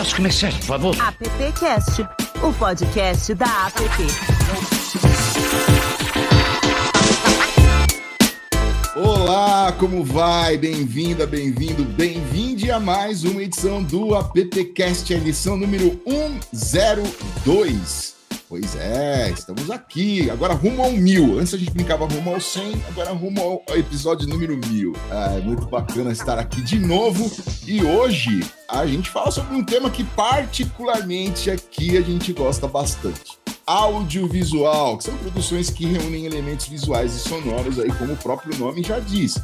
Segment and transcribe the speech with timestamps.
[0.00, 0.96] Nossa, começar, por favor.
[0.98, 2.08] AppCast,
[2.42, 3.82] o podcast da App.
[8.96, 10.56] Olá, como vai?
[10.56, 16.00] Bem-vinda, bem-vindo, bem-vinde a mais uma edição do AppCast, a edição número
[16.50, 18.19] 102.
[18.50, 20.28] Pois é, estamos aqui.
[20.28, 21.38] Agora rumo ao mil.
[21.38, 24.92] Antes a gente brincava rumo ao 100, agora rumo ao episódio número mil.
[25.08, 27.30] É muito bacana estar aqui de novo.
[27.64, 33.38] E hoje a gente fala sobre um tema que, particularmente aqui, a gente gosta bastante
[33.64, 38.82] audiovisual, que são produções que reúnem elementos visuais e sonoros aí, como o próprio nome
[38.82, 39.40] já diz.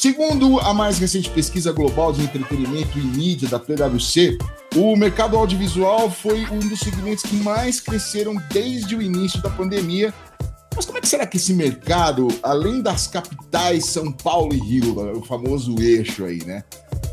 [0.00, 4.38] Segundo a mais recente pesquisa global de entretenimento e mídia da PwC,
[4.76, 10.14] o mercado audiovisual foi um dos segmentos que mais cresceram desde o início da pandemia.
[10.78, 15.18] Mas como é que será que esse mercado, além das capitais São Paulo e Rio,
[15.18, 16.62] o famoso eixo aí, né?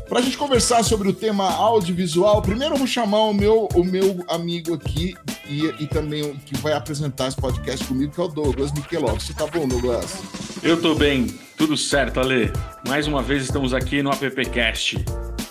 [0.08, 3.82] Para a gente conversar sobre o tema audiovisual, primeiro eu vou chamar o meu, o
[3.82, 5.16] meu amigo aqui
[5.48, 9.18] e, e também que vai apresentar esse podcast comigo, que é o Douglas Michelov.
[9.18, 10.14] Você tá bom, Douglas?
[10.62, 12.52] Eu tô bem, tudo certo, Ale.
[12.86, 15.04] Mais uma vez estamos aqui no AppCast.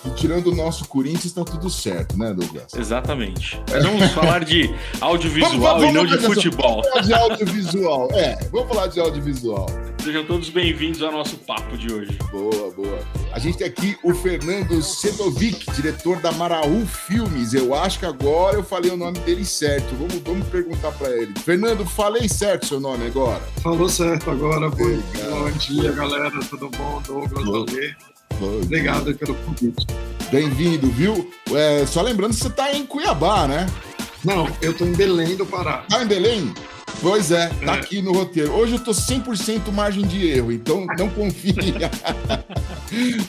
[0.06, 2.72] E tirando o nosso Corinthians, tá tudo certo, né, Douglas?
[2.74, 3.60] Exatamente.
[3.70, 6.82] Mas vamos falar de audiovisual vamos, vamos, e não de futebol.
[6.82, 9.66] Vamos falar de audiovisual, é, vamos falar de audiovisual.
[10.06, 12.16] Sejam todos bem-vindos ao nosso papo de hoje.
[12.30, 13.00] Boa, boa.
[13.32, 17.52] A gente tem aqui o Fernando Sedovic, diretor da Maraú Filmes.
[17.52, 19.92] Eu acho que agora eu falei o nome dele certo.
[19.96, 21.34] Vamos, vamos perguntar para ele.
[21.40, 23.42] Fernando, falei certo seu nome agora?
[23.60, 24.70] Falou certo agora.
[24.70, 26.30] Bom, bom dia, galera.
[26.48, 27.02] Tudo bom?
[27.04, 27.96] Douglas, Valê.
[28.40, 29.86] Obrigado pelo convite.
[30.30, 31.30] Bem-vindo, viu?
[31.54, 33.66] É, só lembrando que você está em Cuiabá, né?
[34.24, 35.84] Não, eu estou em Belém do Pará.
[35.88, 36.52] Tá em Belém?
[37.00, 37.78] Pois é, tá é.
[37.78, 38.52] aqui no roteiro.
[38.52, 41.54] Hoje eu tô 100% margem de erro, então não confia.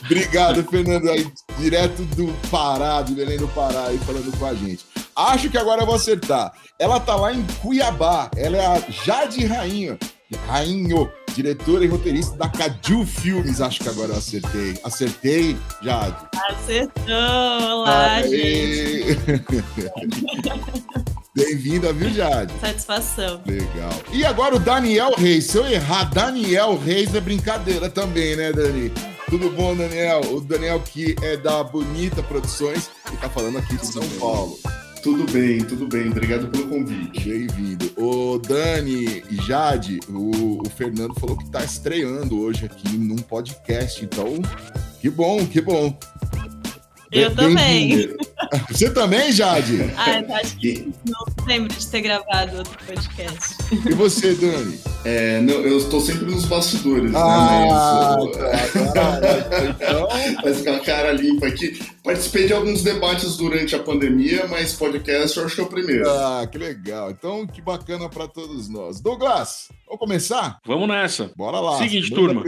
[0.04, 1.26] Obrigado, Fernando, aí,
[1.58, 4.84] direto do Pará, do Belém do Pará, aí falando com a gente.
[5.14, 6.52] Acho que agora eu vou acertar.
[6.78, 9.98] Ela tá lá em Cuiabá, ela é a Jade Rainha.
[10.46, 13.60] Rainho, diretora e roteirista da Cadil Filmes.
[13.60, 14.76] Acho que agora eu acertei.
[14.82, 16.16] Acertei, Jade?
[16.48, 17.14] Acertou!
[17.14, 18.28] Olá, Aê.
[18.28, 19.18] gente!
[21.36, 22.52] Bem-vinda, viu, Jade?
[22.60, 23.40] Satisfação.
[23.46, 23.92] Legal.
[24.12, 25.44] E agora o Daniel Reis.
[25.46, 28.92] Se eu errar, Daniel Reis é brincadeira também, né, Dani?
[29.30, 30.20] Tudo bom, Daniel?
[30.32, 34.58] O Daniel que é da Bonita Produções e tá falando aqui de São Paulo.
[35.02, 36.08] Tudo bem, tudo bem.
[36.08, 37.28] Obrigado pelo convite.
[37.28, 37.92] Bem-vindo.
[37.96, 44.04] O Dani Jade, o, o Fernando falou que está estreando hoje aqui num podcast.
[44.04, 44.42] Então,
[45.00, 45.96] que bom, que bom.
[47.10, 48.16] Eu também.
[48.68, 49.92] Você também, Jade?
[49.96, 53.56] Ah, eu acho que não lembro de ter gravado outro podcast.
[53.72, 54.78] E você, Dani?
[55.04, 58.32] É, não, eu estou sempre nos bastidores, né, ah, né?
[58.38, 59.20] Mas, tá,
[59.68, 60.08] então...
[60.42, 61.78] Faz com a cara limpa aqui.
[62.02, 66.08] Participei de alguns debates durante a pandemia, mas podcast eu acho que é o primeiro.
[66.08, 67.10] Ah, que legal.
[67.10, 69.00] Então, que bacana para todos nós.
[69.00, 70.58] Douglas, vamos começar?
[70.66, 71.30] Vamos nessa.
[71.36, 71.78] Bora lá.
[71.78, 72.44] Seguinte, turma.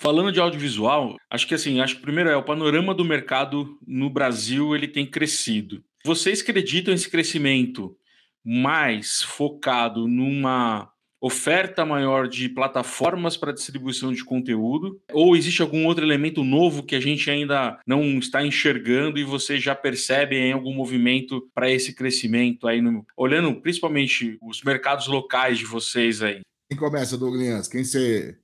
[0.00, 4.08] Falando de audiovisual, acho que assim, acho que primeiro é o panorama do mercado no
[4.08, 5.84] Brasil, ele tem crescido.
[6.02, 7.94] Vocês acreditam esse crescimento
[8.42, 10.90] mais focado numa
[11.20, 14.98] oferta maior de plataformas para distribuição de conteúdo?
[15.12, 19.62] Ou existe algum outro elemento novo que a gente ainda não está enxergando e vocês
[19.62, 25.66] já percebem algum movimento para esse crescimento aí, no, olhando principalmente os mercados locais de
[25.66, 26.40] vocês aí?
[26.70, 27.68] Quem começa, Douglas?
[27.68, 28.38] Quem você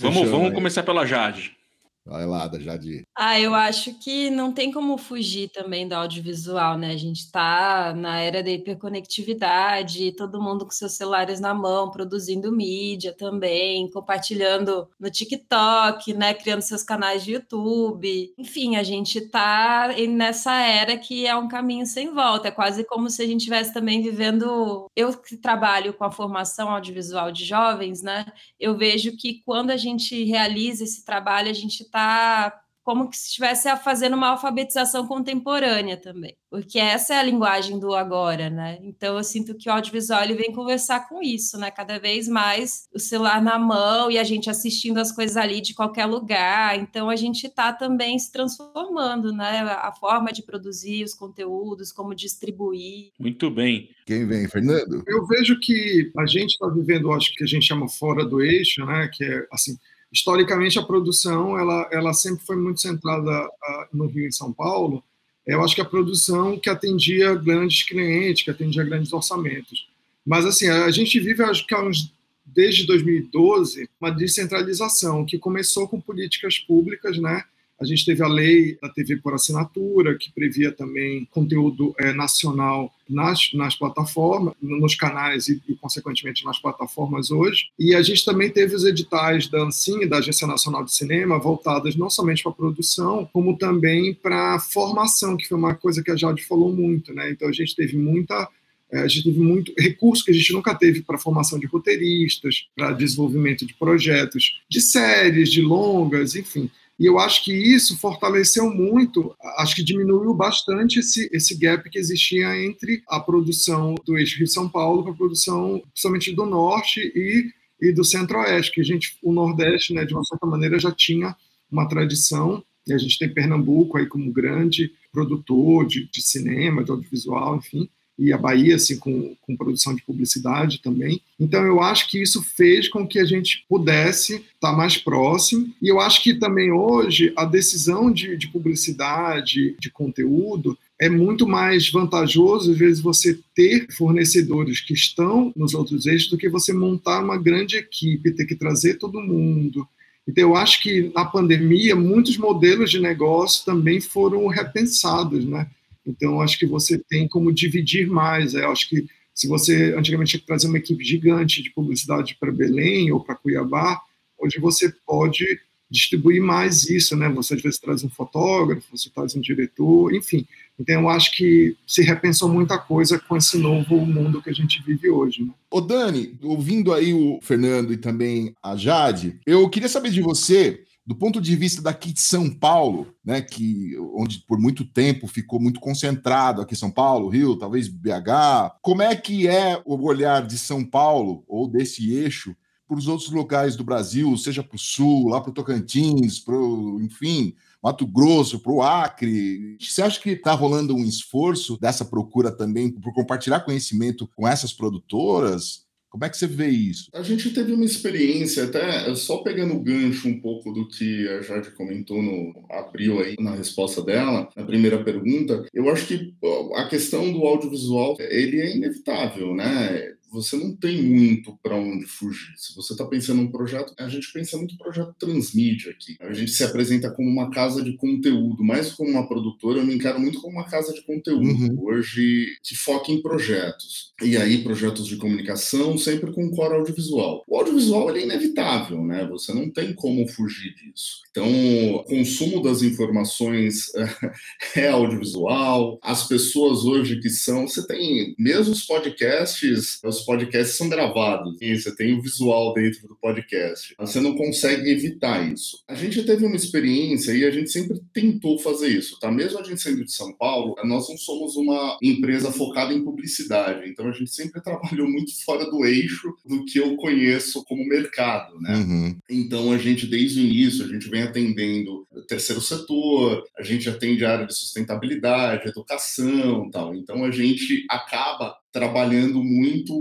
[0.00, 1.59] Vamos, vamos começar pela Jade.
[2.04, 3.02] Vai lá, da Jade.
[3.14, 6.92] Ah, eu acho que não tem como fugir também do audiovisual, né?
[6.92, 12.50] A gente está na era da hiperconectividade, todo mundo com seus celulares na mão, produzindo
[12.50, 16.32] mídia também, compartilhando no TikTok, né?
[16.32, 18.32] Criando seus canais de YouTube.
[18.38, 22.48] Enfim, a gente está nessa era que é um caminho sem volta.
[22.48, 24.86] É quase como se a gente estivesse também vivendo.
[24.96, 28.24] Eu que trabalho com a formação audiovisual de jovens, né?
[28.58, 33.28] Eu vejo que quando a gente realiza esse trabalho, a gente está como que se
[33.28, 38.78] estivesse fazendo uma alfabetização contemporânea também, porque essa é a linguagem do agora, né?
[38.82, 41.70] Então eu sinto que o audiovisual ele vem conversar com isso, né?
[41.70, 45.74] Cada vez mais o celular na mão e a gente assistindo as coisas ali de
[45.74, 46.76] qualquer lugar.
[46.78, 49.60] Então a gente está também se transformando, né?
[49.60, 53.12] A forma de produzir os conteúdos, como distribuir.
[53.18, 53.90] Muito bem.
[54.06, 55.04] Quem vem, Fernando?
[55.06, 58.84] Eu vejo que a gente está vivendo, acho que a gente chama fora do eixo,
[58.84, 59.08] né?
[59.12, 59.76] Que é assim
[60.12, 63.48] historicamente a produção ela, ela sempre foi muito centrada
[63.92, 65.02] no Rio e São Paulo.
[65.46, 69.88] Eu acho que a produção que atendia grandes clientes, que atendia grandes orçamentos.
[70.26, 72.12] Mas assim, a gente vive acho que há uns
[72.44, 77.44] desde 2012 uma descentralização que começou com políticas públicas, né?
[77.80, 82.92] A gente teve a lei da TV por assinatura, que previa também conteúdo é, nacional
[83.08, 87.70] nas, nas plataformas, nos canais e, e, consequentemente, nas plataformas hoje.
[87.78, 91.96] E a gente também teve os editais da ANSIM, da Agência Nacional de Cinema, voltados
[91.96, 96.10] não somente para a produção, como também para a formação, que foi uma coisa que
[96.10, 97.14] a Jade falou muito.
[97.14, 97.30] Né?
[97.30, 98.46] Então, a gente teve muita
[98.92, 102.66] é, a gente teve muito recurso que a gente nunca teve para formação de roteiristas,
[102.74, 106.68] para desenvolvimento de projetos, de séries, de longas, enfim.
[107.00, 111.98] E eu acho que isso fortaleceu muito, acho que diminuiu bastante esse, esse gap que
[111.98, 117.50] existia entre a produção do eixo Rio-São Paulo com a produção, principalmente do Norte e,
[117.80, 121.34] e do Centro-Oeste, que a gente, o Nordeste, né, de uma certa maneira, já tinha
[121.72, 126.90] uma tradição, e a gente tem Pernambuco aí como grande produtor de, de cinema, de
[126.90, 127.88] audiovisual, enfim,
[128.20, 131.22] e a Bahia, assim, com, com produção de publicidade também.
[131.40, 135.72] Então, eu acho que isso fez com que a gente pudesse estar mais próximo.
[135.80, 141.48] E eu acho que também hoje a decisão de, de publicidade, de conteúdo, é muito
[141.48, 146.74] mais vantajoso, às vezes, você ter fornecedores que estão nos outros eixos do que você
[146.74, 149.88] montar uma grande equipe, ter que trazer todo mundo.
[150.28, 155.66] Então, eu acho que na pandemia, muitos modelos de negócio também foram repensados, né?
[156.10, 158.54] Então, acho que você tem como dividir mais.
[158.54, 162.52] Eu acho que se você antigamente tinha que trazer uma equipe gigante de publicidade para
[162.52, 164.00] Belém ou para Cuiabá,
[164.38, 165.44] hoje você pode
[165.90, 167.28] distribuir mais isso, né?
[167.30, 170.46] Você às vezes traz um fotógrafo, você traz um diretor, enfim.
[170.78, 174.82] Então eu acho que se repensou muita coisa com esse novo mundo que a gente
[174.82, 175.42] vive hoje.
[175.42, 175.50] Né?
[175.70, 180.84] Ô Dani, ouvindo aí o Fernando e também a Jade, eu queria saber de você
[181.06, 185.60] do ponto de vista daqui de São Paulo, né, que onde por muito tempo ficou
[185.60, 190.58] muito concentrado aqui São Paulo, Rio, talvez BH, como é que é o olhar de
[190.58, 192.54] São Paulo ou desse eixo
[192.86, 196.56] para os outros locais do Brasil, seja para o Sul, lá para o Tocantins, para
[197.00, 199.78] enfim, Mato Grosso, para o Acre.
[199.80, 204.72] Você acha que está rolando um esforço dessa procura também por compartilhar conhecimento com essas
[204.72, 205.86] produtoras?
[206.10, 207.08] Como é que você vê isso?
[207.14, 211.40] A gente teve uma experiência, até só pegando o gancho um pouco do que a
[211.40, 216.34] Jade comentou no abril aí, na resposta dela, na primeira pergunta, eu acho que
[216.74, 220.14] a questão do audiovisual, ele é inevitável, né?
[220.30, 222.52] Você não tem muito para onde fugir.
[222.56, 226.16] Se você está pensando num projeto, a gente pensa muito em projeto transmídia aqui.
[226.20, 229.94] A gente se apresenta como uma casa de conteúdo, mais como uma produtora, eu me
[229.94, 231.84] encaro muito como uma casa de conteúdo uhum.
[231.84, 234.12] hoje que foca em projetos.
[234.22, 237.44] E aí, projetos de comunicação, sempre com core audiovisual.
[237.48, 239.26] O audiovisual é inevitável, né?
[239.26, 241.20] Você não tem como fugir disso.
[241.30, 241.46] Então,
[241.94, 243.86] o consumo das informações
[244.76, 245.98] é audiovisual.
[246.02, 251.56] As pessoas hoje que são, você tem mesmo os podcasts, os os podcasts são gravados
[251.60, 253.94] e você tem o visual dentro do podcast.
[253.98, 255.82] Você não consegue evitar isso.
[255.88, 259.30] A gente teve uma experiência e a gente sempre tentou fazer isso, tá?
[259.30, 263.88] Mesmo a gente sendo de São Paulo, nós não somos uma empresa focada em publicidade,
[263.88, 268.60] então a gente sempre trabalhou muito fora do eixo do que eu conheço como mercado,
[268.60, 268.74] né?
[268.74, 269.16] Uhum.
[269.28, 273.88] Então a gente desde o início a gente vem atendendo o terceiro setor, a gente
[273.88, 276.94] atende a área de sustentabilidade, educação, tal.
[276.94, 279.92] Então a gente acaba trabalhando muito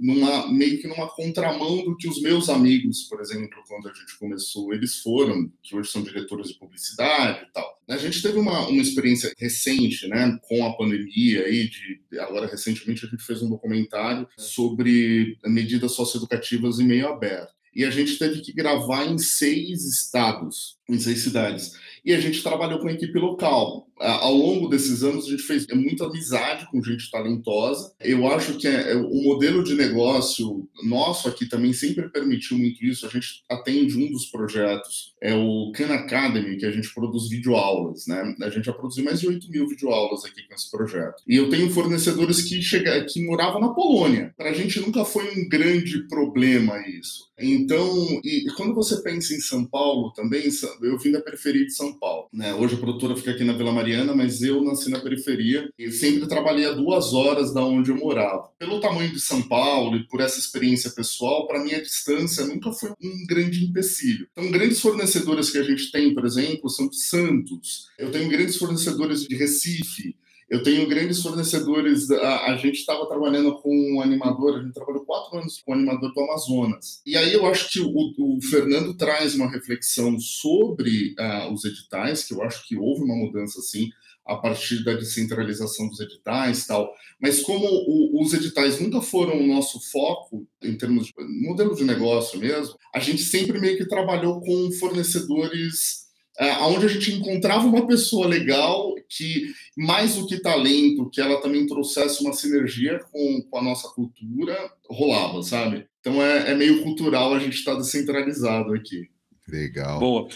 [0.00, 4.18] numa meio que numa contramão do que os meus amigos, por exemplo, quando a gente
[4.18, 7.78] começou, eles foram, que hoje são diretores de publicidade e tal.
[7.88, 13.06] A gente teve uma, uma experiência recente, né, com a pandemia aí, de, agora recentemente
[13.06, 17.56] a gente fez um documentário sobre medidas socioeducativas em meio aberto.
[17.74, 21.72] E a gente teve que gravar em seis estados, em seis cidades
[22.04, 23.87] e a gente trabalhou com a equipe local.
[24.00, 27.92] Ao longo desses anos, a gente fez muita amizade com gente talentosa.
[28.00, 32.84] Eu acho que é, é, o modelo de negócio nosso aqui também sempre permitiu muito
[32.84, 33.06] isso.
[33.06, 38.06] A gente atende um dos projetos, é o Khan Academy, que a gente produz videoaulas.
[38.06, 38.36] Né?
[38.42, 41.22] A gente já produziu mais de 8 mil videoaulas aqui com esse projeto.
[41.26, 44.32] E eu tenho fornecedores que, chega, que moravam na Polônia.
[44.36, 47.28] Para a gente nunca foi um grande problema isso.
[47.40, 50.48] Então, e quando você pensa em São Paulo também,
[50.82, 52.28] eu vim da periferia de São Paulo.
[52.32, 52.52] Né?
[52.54, 56.28] Hoje a produtora fica aqui na Vila Mariana, mas eu nasci na periferia e sempre
[56.28, 58.50] trabalhei a duas horas da onde eu morava.
[58.58, 62.70] Pelo tamanho de São Paulo e por essa experiência pessoal, para mim a distância nunca
[62.70, 64.28] foi um grande empecilho.
[64.32, 67.86] Então, grandes fornecedores que a gente tem, por exemplo, são de Santos.
[67.98, 70.14] Eu tenho grandes fornecedores de Recife.
[70.48, 72.10] Eu tenho grandes fornecedores.
[72.10, 75.74] A, a gente estava trabalhando com um animador, a gente trabalhou quatro anos com um
[75.74, 77.02] animador do Amazonas.
[77.04, 82.24] E aí eu acho que o, o Fernando traz uma reflexão sobre uh, os editais,
[82.24, 83.90] que eu acho que houve uma mudança assim
[84.28, 86.92] a partir da descentralização dos editais tal.
[87.20, 91.14] Mas como o, os editais nunca foram o nosso foco em termos de
[91.46, 96.88] modelo de negócio mesmo, a gente sempre meio que trabalhou com fornecedores é, onde a
[96.88, 102.32] gente encontrava uma pessoa legal que, mais do que talento, que ela também trouxesse uma
[102.32, 104.56] sinergia com, com a nossa cultura,
[104.88, 105.86] rolava, sabe?
[106.00, 109.08] Então é, é meio cultural a gente estar tá descentralizado aqui.
[109.48, 109.98] Legal.
[109.98, 110.28] Boa.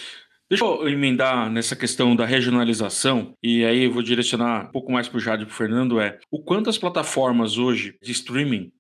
[0.49, 5.09] Deixa eu emendar nessa questão da regionalização, e aí eu vou direcionar um pouco mais
[5.09, 8.71] para o Jade e para o Fernando, é o quanto as plataformas hoje de streaming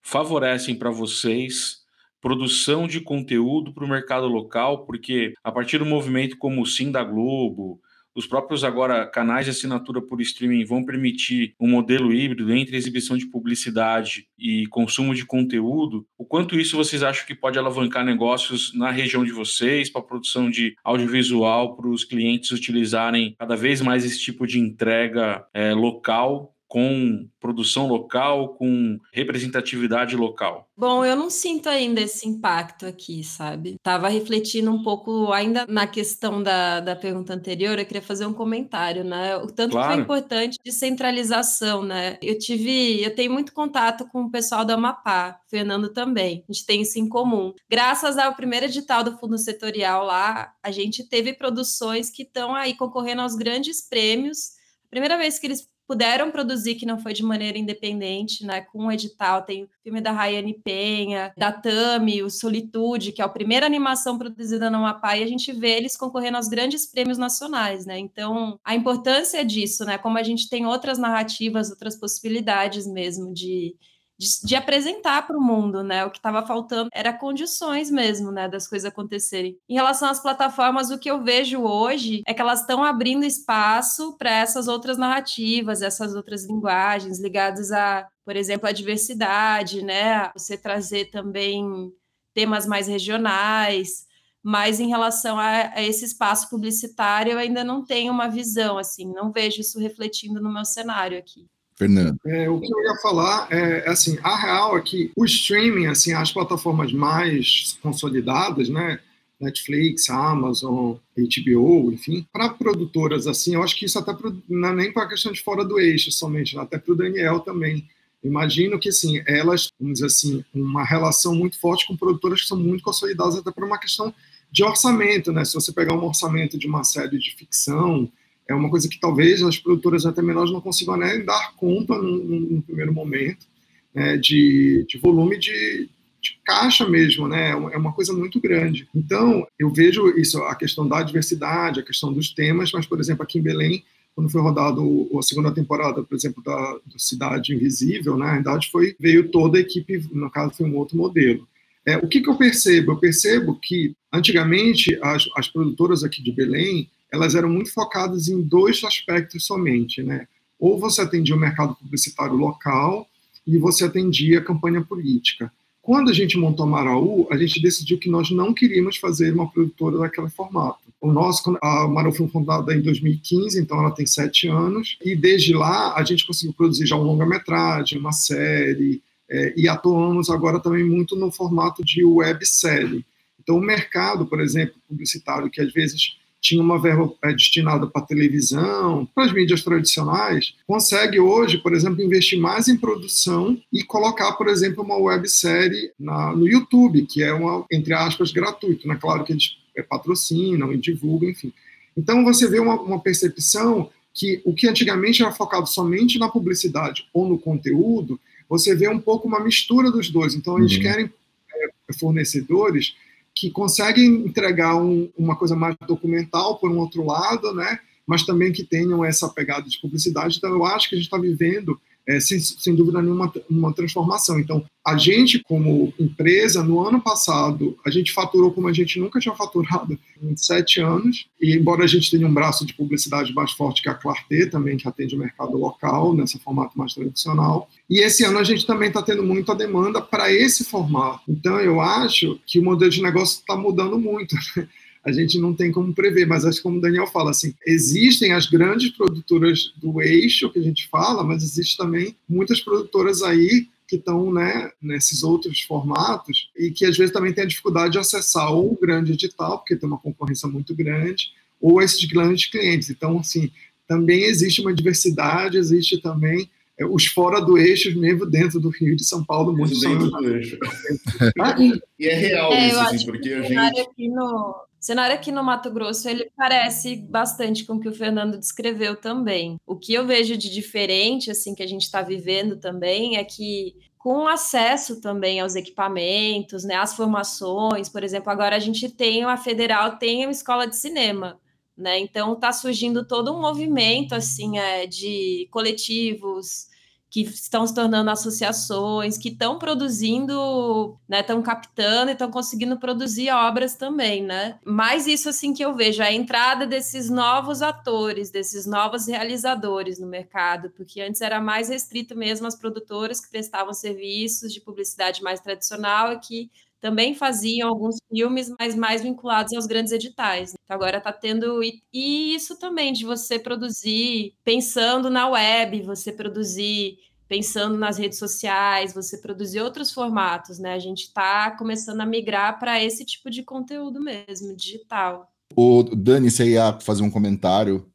[0.00, 1.78] favorecem para vocês
[2.20, 6.90] produção de conteúdo para o mercado local, porque a partir do movimento como o Sim
[6.90, 7.80] da Globo,
[8.18, 13.16] os próprios agora canais de assinatura por streaming vão permitir um modelo híbrido entre exibição
[13.16, 16.04] de publicidade e consumo de conteúdo.
[16.18, 20.04] O quanto isso vocês acham que pode alavancar negócios na região de vocês, para a
[20.04, 25.72] produção de audiovisual, para os clientes utilizarem cada vez mais esse tipo de entrega é,
[25.72, 30.68] local com produção local, com representatividade local?
[30.76, 33.76] Bom, eu não sinto ainda esse impacto aqui, sabe?
[33.82, 38.34] Tava refletindo um pouco ainda na questão da, da pergunta anterior, eu queria fazer um
[38.34, 39.36] comentário, né?
[39.38, 39.88] O tanto claro.
[39.88, 42.18] que foi importante descentralização, né?
[42.22, 46.44] Eu tive, eu tenho muito contato com o pessoal do Amapá, Fernando também.
[46.48, 47.54] A gente tem isso em comum.
[47.68, 52.76] Graças ao primeiro edital do Fundo Setorial lá, a gente teve produções que estão aí
[52.76, 54.50] concorrendo aos grandes prêmios.
[54.90, 58.60] Primeira vez que eles puderam produzir que não foi de maneira independente, né?
[58.60, 63.24] Com o edital, tem o filme da Rayane Penha, da Tami, o Solitude, que é
[63.24, 67.16] a primeira animação produzida no Amapá, e a gente vê eles concorrendo aos grandes prêmios
[67.16, 67.98] nacionais, né?
[67.98, 69.96] Então, a importância disso, né?
[69.96, 73.74] Como a gente tem outras narrativas, outras possibilidades mesmo de
[74.18, 76.04] de, de apresentar para o mundo, né?
[76.04, 79.56] O que estava faltando era condições mesmo, né, das coisas acontecerem.
[79.68, 84.16] Em relação às plataformas, o que eu vejo hoje é que elas estão abrindo espaço
[84.18, 90.30] para essas outras narrativas, essas outras linguagens ligadas a, por exemplo, a diversidade, né?
[90.36, 91.92] Você trazer também
[92.34, 94.06] temas mais regionais,
[94.42, 99.04] mas em relação a, a, esse espaço publicitário, eu ainda não tenho uma visão, assim,
[99.12, 101.46] não vejo isso refletindo no meu cenário aqui.
[101.78, 102.18] Fernando.
[102.26, 106.12] É, o que eu ia falar é, assim, a real é que o streaming, assim,
[106.12, 108.98] as plataformas mais consolidadas, né,
[109.40, 114.74] Netflix, Amazon, HBO, enfim, para produtoras assim, eu acho que isso até pro, não é
[114.74, 117.88] nem para a questão de fora do eixo somente, né, até para o Daniel também.
[118.24, 122.58] Imagino que assim, elas, vamos dizer assim, uma relação muito forte com produtoras que são
[122.58, 124.12] muito consolidadas até por uma questão
[124.50, 125.44] de orçamento, né?
[125.44, 128.10] Se você pegar um orçamento de uma série de ficção,
[128.48, 132.62] é uma coisa que talvez as produtoras até menores não consigam nem dar conta no
[132.62, 133.46] primeiro momento
[133.94, 135.88] né, de, de, volume de,
[136.20, 137.50] de, caixa mesmo, né?
[137.50, 138.88] É uma coisa muito grande.
[138.94, 143.22] Então, eu vejo isso, a questão da diversidade, a questão dos temas, mas, por exemplo,
[143.22, 148.16] aqui em Belém, quando foi rodado a segunda temporada, por exemplo, da, da Cidade Invisível,
[148.16, 151.46] né, na verdade foi, veio toda a equipe, no caso foi um outro modelo.
[151.86, 152.92] É, o que, que eu percebo?
[152.92, 158.40] Eu percebo que, antigamente, as, as produtoras aqui de Belém, elas eram muito focadas em
[158.40, 160.26] dois aspectos somente, né?
[160.58, 163.06] Ou você atendia o mercado publicitário local
[163.46, 165.50] e você atendia a campanha política.
[165.80, 169.48] Quando a gente montou a Maraú, a gente decidiu que nós não queríamos fazer uma
[169.48, 170.80] produtora daquele formato.
[171.00, 175.54] O nosso, a Maraú foi fundada em 2015, então ela tem sete anos, e desde
[175.54, 179.00] lá a gente conseguiu produzir já um longa-metragem, uma série,
[179.30, 183.02] é, e atuamos agora também muito no formato de websérie.
[183.40, 188.02] Então o mercado, por exemplo, publicitário, que às vezes tinha uma verba é, destinada para
[188.02, 194.32] televisão, para as mídias tradicionais, consegue hoje, por exemplo, investir mais em produção e colocar,
[194.32, 198.86] por exemplo, uma websérie na, no YouTube, que é uma, entre aspas, gratuito.
[198.86, 198.96] Né?
[199.00, 201.52] Claro que eles é, patrocinam e divulgam, enfim.
[201.96, 207.08] Então você vê uma, uma percepção que o que antigamente era focado somente na publicidade
[207.12, 208.18] ou no conteúdo,
[208.48, 210.34] você vê um pouco uma mistura dos dois.
[210.34, 210.82] Então eles uhum.
[210.82, 211.12] querem
[211.54, 212.94] é, fornecedores
[213.38, 217.78] que conseguem entregar um, uma coisa mais documental, por um outro lado, né?
[218.04, 220.38] mas também que tenham essa pegada de publicidade.
[220.38, 224.40] Então, eu acho que a gente está vivendo é, sem, sem dúvida nenhuma, uma transformação.
[224.40, 229.20] Então, a gente, como empresa, no ano passado, a gente faturou como a gente nunca
[229.20, 233.52] tinha faturado em sete anos, e embora a gente tenha um braço de publicidade mais
[233.52, 238.00] forte que a Clarté, também, que atende o mercado local, nesse formato mais tradicional, e
[238.00, 241.20] esse ano a gente também está tendo muita demanda para esse formato.
[241.28, 244.34] Então, eu acho que o modelo de negócio está mudando muito.
[244.56, 244.66] Né?
[245.04, 248.32] A gente não tem como prever, mas acho que como o Daniel fala, assim, existem
[248.32, 253.68] as grandes produtoras do eixo que a gente fala, mas existe também muitas produtoras aí
[253.86, 257.98] que estão né, nesses outros formatos e que às vezes também tem a dificuldade de
[257.98, 262.90] acessar ou o grande edital, porque tem uma concorrência muito grande, ou esses grandes clientes.
[262.90, 263.50] Então, assim,
[263.86, 268.94] também existe uma diversidade, existe também é, os fora do eixo, mesmo dentro do Rio
[268.94, 270.58] de São Paulo, muito dentro do eixo.
[271.98, 273.80] e é real é, isso, assim, porque a gente.
[273.80, 278.38] Aqui no, cenário aqui no Mato Grosso, ele parece bastante com o que o Fernando
[278.38, 279.56] descreveu também.
[279.66, 283.74] O que eu vejo de diferente, assim, que a gente está vivendo também, é que
[283.98, 289.36] com acesso também aos equipamentos, né, às formações, por exemplo, agora a gente tem, a
[289.36, 291.38] Federal tem uma escola de cinema,
[291.76, 296.68] né, então está surgindo todo um movimento, assim, é, de coletivos,
[297.10, 303.30] que estão se tornando associações, que estão produzindo, né, estão captando e estão conseguindo produzir
[303.30, 304.58] obras também, né?
[304.64, 310.06] Mas isso assim que eu vejo a entrada desses novos atores, desses novos realizadores no
[310.06, 315.40] mercado, porque antes era mais restrito mesmo às produtoras que prestavam serviços de publicidade mais
[315.40, 316.50] tradicional e que
[316.80, 320.54] também faziam alguns filmes, mas mais vinculados aos grandes editais.
[320.54, 326.12] Então agora está tendo e, e isso também de você produzir pensando na web, você
[326.12, 330.72] produzir pensando nas redes sociais, você produzir outros formatos, né?
[330.72, 335.30] A gente está começando a migrar para esse tipo de conteúdo mesmo, digital.
[335.54, 337.86] O Dani, você ia fazer um comentário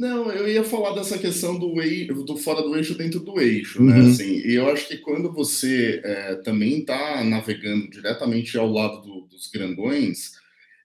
[0.00, 3.82] não, eu ia falar dessa questão do, eixo, do fora do eixo dentro do eixo,
[3.82, 3.92] né?
[3.92, 4.02] uhum.
[4.02, 4.10] né?
[4.10, 9.20] Assim, e eu acho que quando você é, também está navegando diretamente ao lado do,
[9.26, 10.32] dos grandões,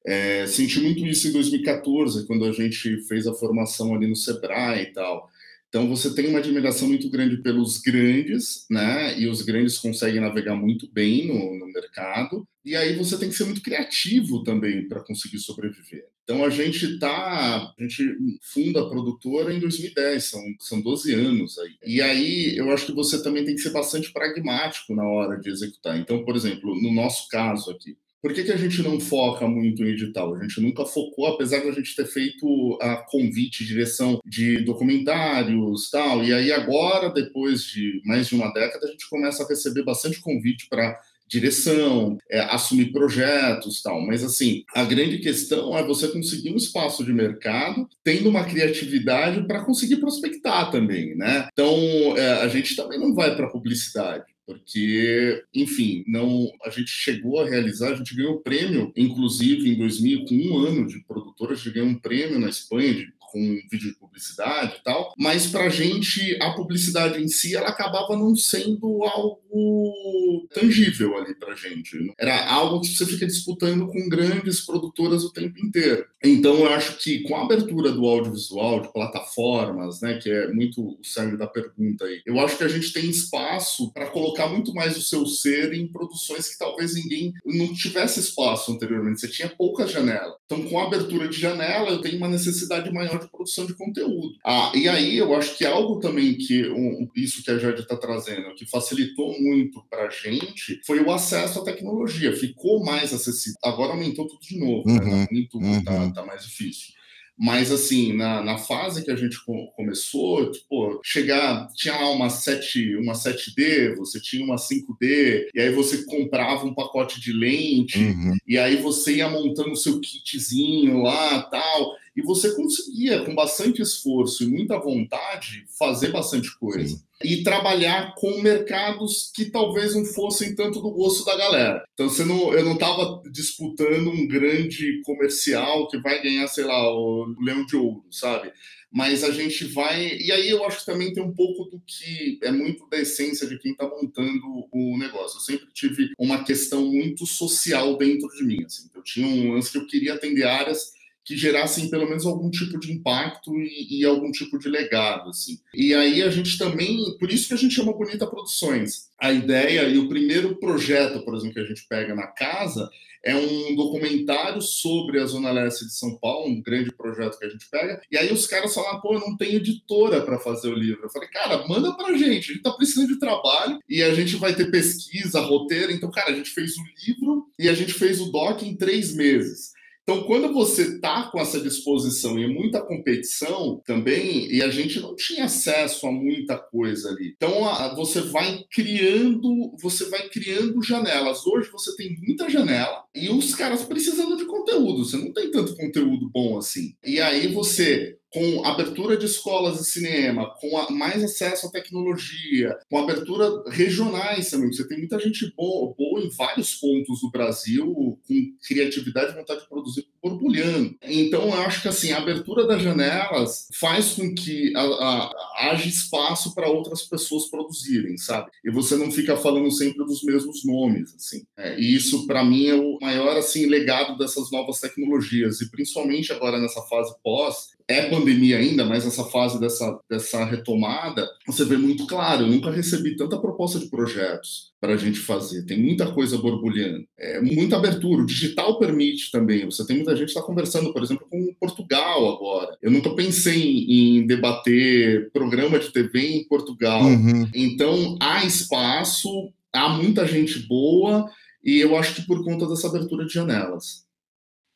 [0.06, 4.84] é, senti muito isso em 2014, quando a gente fez a formação ali no Sebrae
[4.84, 5.30] e tal.
[5.70, 9.18] Então você tem uma admiração muito grande pelos grandes, né?
[9.18, 12.46] E os grandes conseguem navegar muito bem no, no mercado.
[12.66, 16.08] E aí você tem que ser muito criativo também para conseguir sobreviver.
[16.24, 18.04] Então a gente tá, a gente
[18.42, 21.76] funda a produtora em 2010, são, são 12 anos aí.
[21.86, 25.50] E aí eu acho que você também tem que ser bastante pragmático na hora de
[25.50, 26.00] executar.
[26.00, 27.96] Então, por exemplo, no nosso caso aqui,
[28.26, 30.34] por que, que a gente não foca muito em edital?
[30.34, 35.92] A gente nunca focou, apesar de a gente ter feito a convite, direção de documentários
[35.92, 36.24] tal.
[36.24, 40.20] E aí agora, depois de mais de uma década, a gente começa a receber bastante
[40.20, 44.06] convite para direção, é, assumir projetos tal.
[44.06, 49.46] Mas assim, a grande questão é você conseguir um espaço de mercado, tendo uma criatividade
[49.48, 51.48] para conseguir prospectar também, né?
[51.52, 51.76] Então
[52.18, 57.50] é, a gente também não vai para publicidade porque, enfim, não a gente chegou a
[57.50, 61.74] realizar, a gente ganhou prêmio, inclusive em 2000, com um ano de produtora, a gente
[61.74, 65.70] ganhou um prêmio na Espanha de com vídeo de publicidade e tal, mas para a
[65.70, 72.14] gente a publicidade em si ela acabava não sendo algo tangível ali para gente.
[72.18, 76.06] Era algo que você fica disputando com grandes produtoras o tempo inteiro.
[76.24, 80.82] Então eu acho que com a abertura do audiovisual, de plataformas, né, que é muito
[80.82, 84.74] o sangue da pergunta aí, eu acho que a gente tem espaço para colocar muito
[84.74, 89.20] mais o seu ser em produções que talvez ninguém não tivesse espaço anteriormente.
[89.20, 90.36] Você tinha poucas janelas.
[90.46, 94.36] Então com a abertura de janela eu tenho uma necessidade maior de produção de conteúdo.
[94.44, 97.98] Ah, e aí eu acho que algo também que um, isso que a Jade está
[97.98, 102.36] trazendo, que facilitou muito para a gente, foi o acesso à tecnologia.
[102.36, 103.58] Ficou mais acessível.
[103.64, 105.00] Agora aumentou tudo de novo, né?
[105.00, 105.28] uhum, né?
[105.32, 105.84] muito, uhum.
[105.84, 106.96] tá, tá mais difícil.
[107.38, 109.38] Mas, assim, na, na fase que a gente
[109.76, 115.70] começou, tipo, chegar, tinha lá uma, 7, uma 7D, você tinha uma 5D, e aí
[115.74, 118.34] você comprava um pacote de lente, uhum.
[118.48, 123.82] e aí você ia montando o seu kitzinho lá tal e você conseguia, com bastante
[123.82, 127.04] esforço e muita vontade, fazer bastante coisa.
[127.24, 131.84] E trabalhar com mercados que talvez não fossem tanto do gosto da galera.
[131.94, 136.92] Então, você não, eu não estava disputando um grande comercial que vai ganhar, sei lá,
[136.94, 138.52] o Leão de Ouro, sabe?
[138.96, 140.18] mas a gente vai.
[140.20, 143.46] E aí eu acho que também tem um pouco do que é muito da essência
[143.46, 145.36] de quem está montando o negócio.
[145.36, 148.64] Eu sempre tive uma questão muito social dentro de mim.
[148.64, 148.90] Assim.
[148.96, 150.94] Eu tinha um lance que eu queria atender áreas
[151.26, 155.58] que gerassem pelo menos algum tipo de impacto e, e, algum tipo de legado, assim.
[155.74, 159.10] E aí a gente também, por isso que a gente chama Bonita Produções.
[159.20, 162.88] A ideia e o primeiro projeto, por exemplo, que a gente pega na casa
[163.24, 167.50] é um documentário sobre a Zona Leste de São Paulo, um grande projeto que a
[167.50, 168.00] gente pega.
[168.12, 171.06] E aí os caras falam, pô, não tem editora para fazer o livro.
[171.06, 174.36] Eu falei, cara, manda pra gente, a gente tá precisando de trabalho e a gente
[174.36, 175.92] vai ter pesquisa, roteiro.
[175.92, 179.16] Então, cara, a gente fez o livro e a gente fez o doc em três
[179.16, 179.75] meses.
[180.08, 185.16] Então, quando você está com essa disposição e muita competição também, e a gente não
[185.16, 187.34] tinha acesso a muita coisa ali.
[187.36, 191.44] Então, a, você vai criando, você vai criando janelas.
[191.48, 195.04] Hoje você tem muita janela e os caras precisando de conteúdo.
[195.04, 196.94] Você não tem tanto conteúdo bom assim.
[197.04, 202.78] E aí você com abertura de escolas de cinema, com a, mais acesso à tecnologia,
[202.90, 204.74] com abertura regionais também.
[204.74, 209.62] Você tem muita gente boa, boa em vários pontos do Brasil, com criatividade e vontade
[209.62, 210.98] de produzir borbulhando.
[211.02, 215.88] Então, eu acho que assim, a abertura das janelas faz com que a, a haja
[215.88, 218.52] espaço para outras pessoas produzirem, sabe?
[218.66, 221.46] E você não fica falando sempre dos mesmos nomes, assim.
[221.56, 225.62] É, e isso, para mim, é o maior, assim, legado dessas novas tecnologias.
[225.62, 231.28] E principalmente agora nessa fase pós, é pandemia ainda, mas essa fase dessa, dessa retomada,
[231.46, 232.44] você vê muito claro.
[232.44, 235.66] Eu nunca recebi tanta proposta de projetos para a gente fazer.
[235.66, 238.24] Tem muita coisa borbulhando, é, muita abertura.
[238.24, 239.66] O digital permite também.
[239.66, 242.76] Você tem muita gente que está conversando, por exemplo, com Portugal agora.
[242.82, 247.04] Eu nunca pensei em, em debater programa de TV em Portugal.
[247.04, 247.48] Uhum.
[247.54, 249.30] Então, há espaço,
[249.72, 251.30] há muita gente boa,
[251.64, 254.05] e eu acho que por conta dessa abertura de janelas.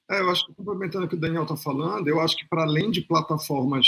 [0.10, 2.64] É, eu acho que complementando o que o Daniel está falando, eu acho que para
[2.64, 3.86] além de plataformas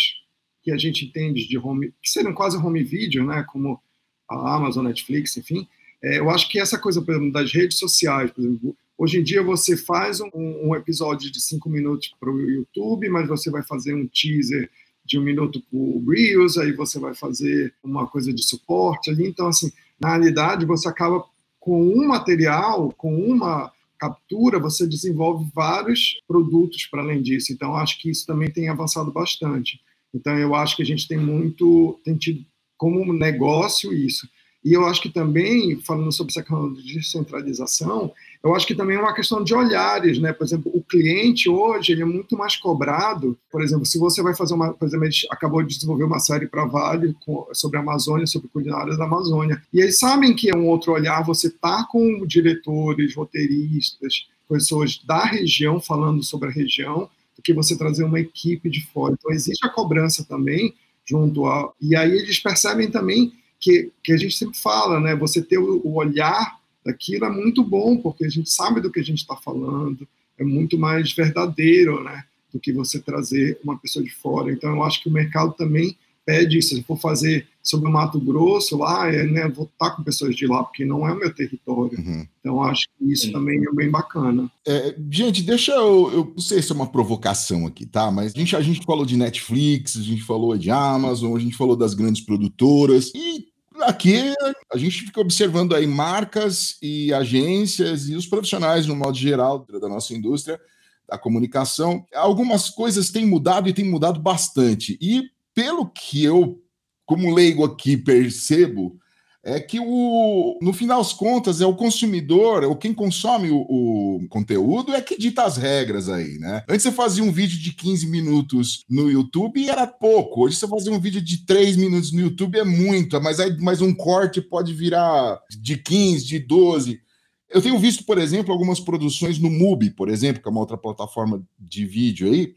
[0.62, 3.82] que a gente entende de home, que seriam quase home video, né, como
[4.30, 5.68] a Amazon, Netflix, enfim,
[6.04, 9.24] é, eu acho que essa coisa, por exemplo, das redes sociais, por exemplo, hoje em
[9.24, 13.64] dia você faz um, um episódio de cinco minutos para o YouTube, mas você vai
[13.64, 14.70] fazer um teaser
[15.04, 19.28] de um minuto para o Reels, aí você vai fazer uma coisa de suporte ali,
[19.28, 21.26] então, assim, na realidade, você acaba
[21.60, 27.54] com um material, com uma captura, você desenvolve vários produtos para além disso.
[27.54, 29.80] Então, acho que isso também tem avançado bastante.
[30.12, 32.44] Então, eu acho que a gente tem muito, tem tido
[32.76, 34.28] como negócio isso.
[34.66, 38.12] E eu acho que também, falando sobre essa questão de descentralização,
[38.44, 40.34] eu acho que também é uma questão de olhares, né?
[40.34, 43.38] Por exemplo, o cliente hoje ele é muito mais cobrado.
[43.52, 46.66] Por exemplo, se você vai fazer uma, por exemplo, acabou de desenvolver uma série para
[46.66, 47.16] Vale
[47.54, 49.62] sobre a Amazônia, sobre culinária da Amazônia.
[49.72, 51.24] E eles sabem que é um outro olhar.
[51.24, 57.78] Você tá com diretores, roteiristas, pessoas da região falando sobre a região, do que você
[57.78, 59.14] trazer uma equipe de fora.
[59.14, 60.74] Então existe a cobrança também
[61.06, 65.16] junto a e aí eles percebem também que, que a gente sempre fala, né?
[65.16, 69.00] Você ter o, o olhar daquilo é muito bom, porque a gente sabe do que
[69.00, 72.24] a gente está falando, é muito mais verdadeiro, né?
[72.52, 74.52] Do que você trazer uma pessoa de fora.
[74.52, 76.76] Então, eu acho que o mercado também pede isso.
[76.76, 80.48] Se for fazer sobre o Mato Grosso lá, é, né, vou estar com pessoas de
[80.48, 81.98] lá, porque não é o meu território.
[81.98, 82.26] Uhum.
[82.40, 84.52] Então, acho que isso também é bem bacana.
[84.66, 86.12] É, gente, deixa eu.
[86.12, 88.12] Eu não sei se é uma provocação aqui, tá?
[88.12, 91.56] Mas a gente, a gente falou de Netflix, a gente falou de Amazon, a gente
[91.56, 93.12] falou das grandes produtoras.
[93.16, 93.51] E
[93.84, 94.34] Aqui
[94.72, 99.90] a gente fica observando aí marcas e agências e os profissionais, no modo geral, da
[99.90, 100.60] nossa indústria
[101.08, 102.06] da comunicação.
[102.14, 104.98] Algumas coisas têm mudado e têm mudado bastante.
[105.02, 106.64] E pelo que eu,
[107.06, 108.98] como leigo aqui, percebo,
[109.44, 114.28] é que o, no final das contas é o consumidor, ou quem consome o, o,
[114.30, 116.64] conteúdo é que dita as regras aí, né?
[116.70, 120.46] Antes você fazia um vídeo de 15 minutos no YouTube e era pouco.
[120.46, 123.82] Hoje você fazia um vídeo de 3 minutos no YouTube é muito, mas aí mais
[123.82, 127.02] um corte pode virar de 15, de 12.
[127.50, 130.78] Eu tenho visto, por exemplo, algumas produções no MUBI, por exemplo, que é uma outra
[130.78, 132.54] plataforma de vídeo aí,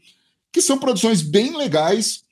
[0.53, 2.23] que são produções bem legais,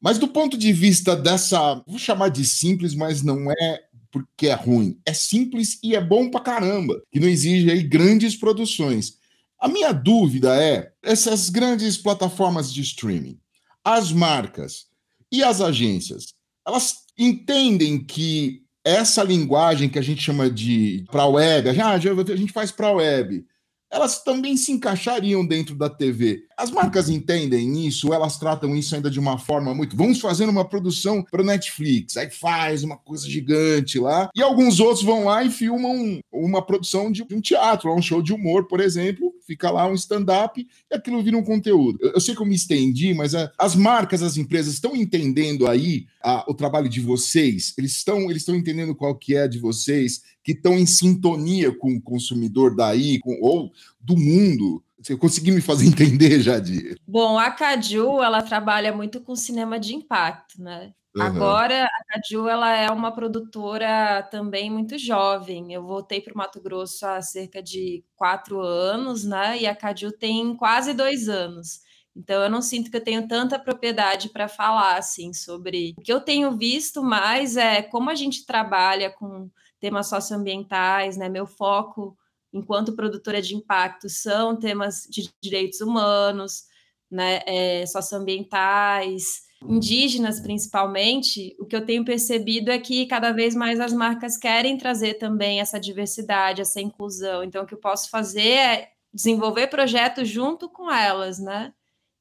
[0.00, 3.80] mas do ponto de vista dessa, vou chamar de simples, mas não é
[4.12, 5.00] porque é ruim.
[5.04, 9.14] É simples e é bom pra caramba, que não exige aí grandes produções.
[9.58, 13.40] A minha dúvida é: essas grandes plataformas de streaming,
[13.82, 14.86] as marcas
[15.32, 16.34] e as agências,
[16.66, 22.52] elas entendem que essa linguagem que a gente chama de para web, ah, a gente
[22.52, 23.44] faz para web,
[23.92, 26.46] elas também se encaixariam dentro da TV.
[26.56, 29.96] As marcas entendem isso, elas tratam isso ainda de uma forma muito.
[29.96, 35.04] Vamos fazer uma produção para Netflix, aí faz uma coisa gigante lá, e alguns outros
[35.04, 39.32] vão lá e filmam uma produção de um teatro, um show de humor, por exemplo,
[39.46, 41.98] fica lá um stand-up e aquilo vira um conteúdo.
[42.00, 45.66] Eu, eu sei que eu me estendi, mas a, as marcas, as empresas estão entendendo
[45.66, 49.58] aí a, o trabalho de vocês, eles estão eles estão entendendo qual que é de
[49.58, 54.82] vocês, que estão em sintonia com o consumidor daí, com, ou do mundo.
[55.00, 56.96] Você conseguiu me fazer entender, Jadir?
[57.06, 60.92] Bom, a Caju, ela trabalha muito com cinema de impacto, né?
[61.14, 61.22] Uhum.
[61.22, 65.72] Agora, a Caju, ela é uma produtora também muito jovem.
[65.72, 69.58] Eu voltei para o Mato Grosso há cerca de quatro anos, né?
[69.60, 71.80] E a Caju tem quase dois anos.
[72.16, 75.94] Então, eu não sinto que eu tenho tanta propriedade para falar, assim, sobre...
[75.98, 81.28] O que eu tenho visto mais é como a gente trabalha com temas socioambientais, né?
[81.28, 82.16] Meu foco
[82.54, 86.64] enquanto produtora de impacto são temas de direitos humanos,
[87.10, 87.40] né?
[87.46, 91.54] É, socioambientais, indígenas principalmente.
[91.58, 95.60] O que eu tenho percebido é que cada vez mais as marcas querem trazer também
[95.60, 97.42] essa diversidade, essa inclusão.
[97.42, 101.72] Então, o que eu posso fazer é desenvolver projetos junto com elas, né?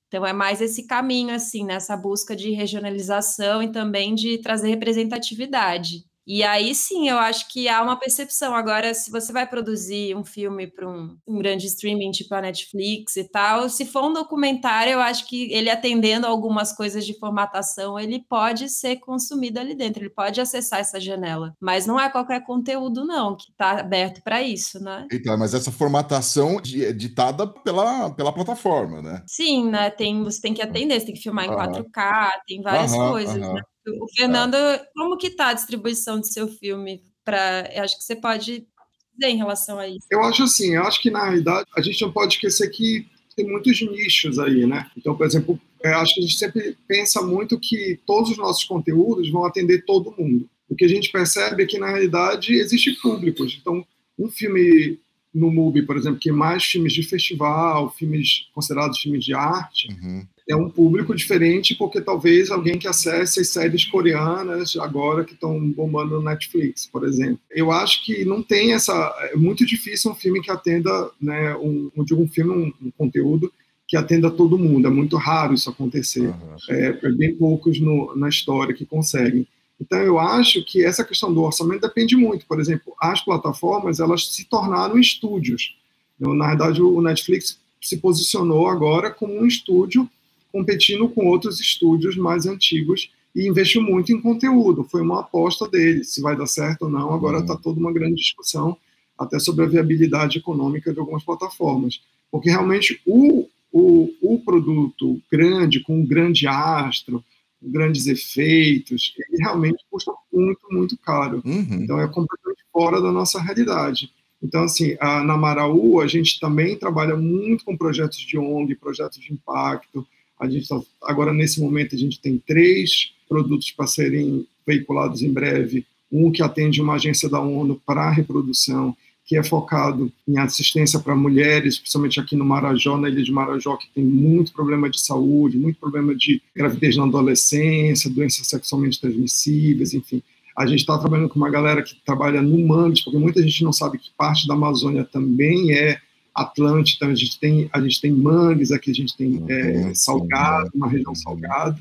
[0.07, 6.03] Então é mais esse caminho assim, nessa busca de regionalização e também de trazer representatividade.
[6.33, 8.55] E aí sim, eu acho que há uma percepção.
[8.55, 13.17] Agora, se você vai produzir um filme para um, um, grande streaming tipo a Netflix
[13.17, 17.99] e tal, se for um documentário, eu acho que ele atendendo algumas coisas de formatação,
[17.99, 21.53] ele pode ser consumido ali dentro, ele pode acessar essa janela.
[21.59, 25.07] Mas não é qualquer conteúdo, não, que está aberto para isso, né?
[25.11, 29.21] Então, mas essa formatação é ditada pela, pela plataforma, né?
[29.27, 29.89] Sim, né?
[29.89, 33.61] Tem, você tem que atender, você tem que filmar em 4K, tem várias coisas, né?
[33.87, 34.85] O Fernando, é.
[34.95, 37.03] como que tá a distribuição do seu filme?
[37.23, 38.65] Para, acho que você pode
[39.13, 40.05] dizer em relação a isso.
[40.09, 43.47] Eu acho assim, eu acho que na realidade a gente não pode esquecer que tem
[43.47, 44.89] muitos nichos aí, né?
[44.97, 48.63] Então, por exemplo, eu acho que a gente sempre pensa muito que todos os nossos
[48.63, 50.49] conteúdos vão atender todo mundo.
[50.69, 53.57] O que a gente percebe é que na realidade existe públicos.
[53.59, 53.85] Então,
[54.17, 54.99] um filme
[55.33, 59.87] no MUBI, por exemplo, que é mais filmes de festival, filmes considerados filmes de arte,
[59.87, 65.33] uhum é um público diferente, porque talvez alguém que acesse as séries coreanas agora que
[65.33, 67.39] estão bombando no Netflix, por exemplo.
[67.49, 68.93] Eu acho que não tem essa.
[69.31, 73.51] É muito difícil um filme que atenda, né, um, um filme, um, um conteúdo
[73.87, 74.87] que atenda todo mundo.
[74.87, 76.27] É muito raro isso acontecer.
[76.27, 76.55] Uhum.
[76.69, 79.47] É, é, bem poucos no, na história que conseguem.
[79.79, 82.45] Então, eu acho que essa questão do orçamento depende muito.
[82.45, 85.75] Por exemplo, as plataformas elas se tornaram estúdios.
[86.19, 90.07] Na verdade, o Netflix se posicionou agora como um estúdio
[90.51, 94.83] competindo com outros estúdios mais antigos e investiu muito em conteúdo.
[94.83, 97.13] Foi uma aposta dele, se vai dar certo ou não.
[97.13, 97.61] Agora está uhum.
[97.61, 98.77] toda uma grande discussão
[99.17, 105.79] até sobre a viabilidade econômica de algumas plataformas, porque realmente o, o, o produto grande,
[105.81, 107.23] com um grande astro,
[107.61, 111.41] grandes efeitos, ele realmente custa muito, muito caro.
[111.45, 111.83] Uhum.
[111.83, 114.11] Então é completamente fora da nossa realidade.
[114.41, 119.19] Então, assim, a, na Maraú, a gente também trabalha muito com projetos de ONG, projetos
[119.19, 120.05] de impacto,
[120.41, 125.31] a gente tá, agora, nesse momento, a gente tem três produtos para serem veiculados em
[125.31, 125.85] breve.
[126.11, 130.99] Um que atende uma agência da ONU para a reprodução, que é focado em assistência
[130.99, 134.99] para mulheres, principalmente aqui no Marajó, na ilha de Marajó, que tem muito problema de
[134.99, 140.23] saúde, muito problema de gravidez na adolescência, doenças sexualmente transmissíveis, enfim.
[140.57, 143.71] A gente está trabalhando com uma galera que trabalha no Mangues, porque muita gente não
[143.71, 145.99] sabe que parte da Amazônia também é
[146.41, 150.69] Atlântida, a gente tem, a gente tem mangues, aqui a gente tem uhum, é, salgado,
[150.73, 151.77] uma região salgada,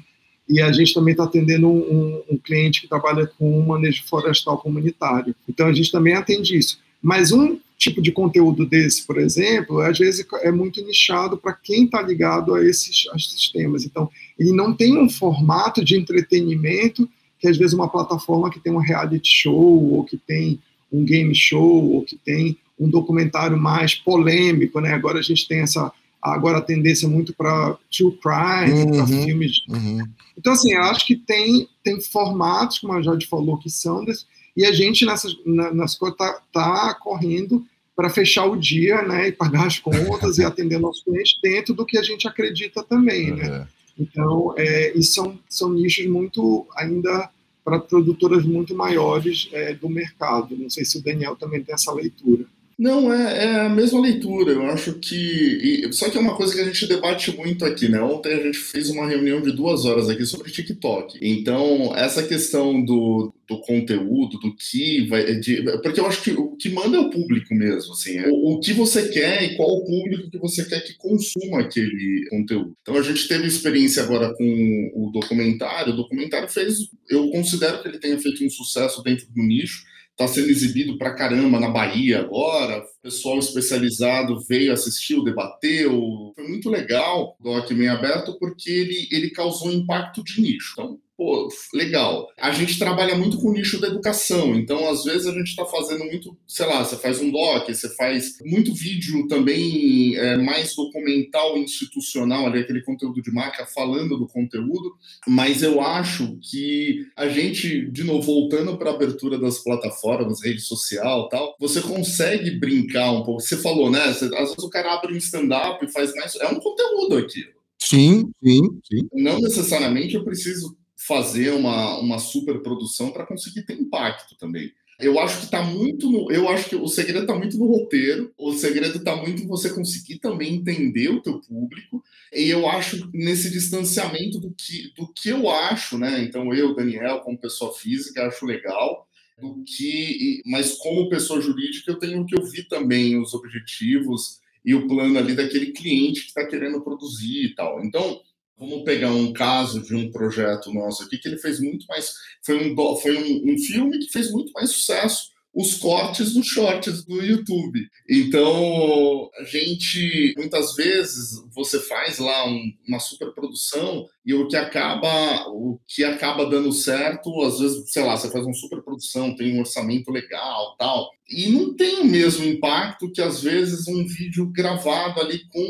[0.48, 4.02] e a gente também está atendendo um, um, um, cliente que trabalha com um manejo
[4.04, 5.34] florestal comunitário.
[5.48, 6.80] Então a gente também atende isso.
[7.00, 11.84] Mas um tipo de conteúdo desse, por exemplo, às vezes é muito nichado para quem
[11.84, 13.84] está ligado a esses, a esses temas.
[13.84, 18.72] Então ele não tem um formato de entretenimento que às vezes uma plataforma que tem
[18.72, 20.60] um reality show ou que tem
[20.92, 24.94] um game show ou que tem um documentário mais polêmico, né?
[24.94, 29.52] Agora a gente tem essa agora a tendência muito para true crime, uhum, para filmes.
[29.68, 30.06] Uhum.
[30.36, 34.24] Então assim, eu acho que tem tem formatos, como a Jade falou, que são desse,
[34.56, 37.64] e a gente nessas nas coisas tá, tá correndo
[37.94, 41.84] para fechar o dia, né, e pagar as contas e atender nossos clientes dentro do
[41.84, 43.46] que a gente acredita também, né?
[43.46, 43.80] É.
[43.98, 47.28] Então, é, e são são nichos muito ainda
[47.62, 50.56] para produtoras muito maiores é, do mercado.
[50.56, 52.46] Não sei se o Daniel também tem essa leitura.
[52.80, 54.52] Não, é, é, a mesma leitura.
[54.52, 55.14] Eu acho que.
[55.14, 58.00] E, só que é uma coisa que a gente debate muito aqui, né?
[58.00, 61.18] Ontem a gente fez uma reunião de duas horas aqui sobre TikTok.
[61.20, 65.34] Então, essa questão do, do conteúdo, do que vai.
[65.38, 68.16] De, porque eu acho que o que manda é o público mesmo, assim.
[68.16, 71.60] É o, o, que você quer e qual o público que você quer que consuma
[71.60, 72.74] aquele conteúdo.
[72.80, 75.92] Então, a gente teve experiência agora com o documentário.
[75.92, 76.78] O documentário fez.
[77.10, 79.90] Eu considero que ele tenha feito um sucesso dentro do nicho
[80.20, 82.82] está sendo exibido para caramba na Bahia agora.
[82.82, 86.32] O pessoal especializado veio, assistiu, debateu.
[86.34, 90.72] Foi muito legal o Doc Meio Aberto porque ele, ele causou impacto de nicho.
[90.74, 92.28] Então, pô, legal.
[92.38, 95.66] A gente trabalha muito com o nicho da educação, então às vezes a gente está
[95.66, 100.74] fazendo muito, sei lá, você faz um doc, você faz muito vídeo também é, mais
[100.74, 104.94] documental institucional, ali, aquele conteúdo de marca falando do conteúdo,
[105.28, 110.62] mas eu acho que a gente, de novo, voltando para a abertura das plataformas, rede
[110.62, 113.42] social tal, você consegue brincar um pouco.
[113.42, 114.04] Você falou, né?
[114.04, 116.34] Às vezes o cara abre um stand-up e faz mais.
[116.36, 117.44] É um conteúdo aqui.
[117.78, 119.08] Sim, sim, sim.
[119.12, 124.72] Não necessariamente eu preciso fazer uma, uma super produção para conseguir ter impacto também.
[124.98, 128.34] Eu acho que está muito no, eu acho que o segredo está muito no roteiro,
[128.36, 133.08] o segredo está muito em você conseguir também entender o teu público, e eu acho
[133.14, 136.22] nesse distanciamento do que, do que eu acho, né?
[136.22, 139.08] Então eu, Daniel, como pessoa física, acho legal,
[139.40, 144.86] do que, mas como pessoa jurídica eu tenho que ouvir também os objetivos e o
[144.86, 147.82] plano ali daquele cliente que está querendo produzir e tal.
[147.82, 148.20] Então,
[148.60, 152.12] Vamos pegar um caso de um projeto nosso aqui que ele fez muito mais.
[152.44, 157.04] Foi um, foi um, um filme que fez muito mais sucesso os cortes dos shorts
[157.04, 157.80] do YouTube.
[158.08, 165.48] Então, a gente, muitas vezes, você faz lá um, uma superprodução e o que acaba
[165.48, 168.54] o que acaba dando certo, às vezes, sei lá, você faz uma
[169.00, 173.88] superprodução, tem um orçamento legal, tal, e não tem o mesmo impacto que às vezes
[173.88, 175.60] um vídeo gravado ali com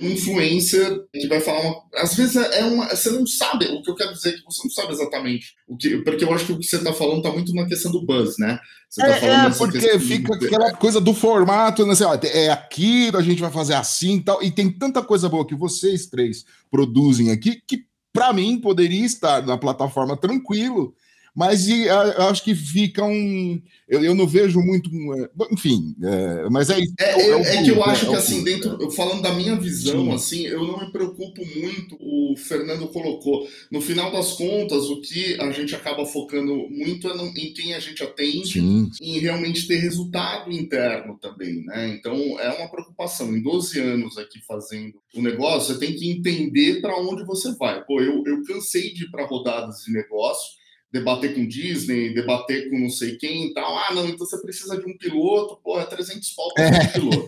[0.00, 3.90] um influencer que vai falar uma, às vezes é uma, você não sabe, o que
[3.90, 6.52] eu quero dizer é que você não sabe exatamente o que, porque eu acho que
[6.52, 8.58] o que você está falando está muito na questão do buzz, né?
[8.88, 11.92] Você tá é, é porque fica aquela coisa do formato, né?
[11.92, 15.28] Assim, ó, é aqui, a gente vai fazer assim e tal, e tem tanta coisa
[15.28, 20.94] boa que vocês três produzem aqui que para mim, poderia estar na plataforma tranquilo,
[21.34, 23.60] mas e, a, acho que fica um.
[23.88, 24.90] Eu, eu não vejo muito.
[24.90, 28.90] É, enfim, é, mas é, é, é, é, é que eu acho que, assim, dentro,
[28.90, 30.12] falando da minha visão, Sim.
[30.12, 33.48] assim, eu não me preocupo muito, o Fernando colocou.
[33.70, 37.74] No final das contas, o que a gente acaba focando muito é no, em quem
[37.74, 38.90] a gente atende, Sim.
[39.00, 41.88] em realmente ter resultado interno também, né?
[41.88, 43.34] Então, é uma preocupação.
[43.34, 47.84] Em 12 anos aqui fazendo o negócio, você tem que entender para onde você vai.
[47.84, 50.59] Pô, eu, eu cansei de ir para rodadas de negócio
[50.92, 53.76] debater com Disney, debater com não sei quem e tal.
[53.78, 56.68] Ah, não, então você precisa de um piloto, pô, é 300 pau para é.
[56.68, 57.26] um piloto.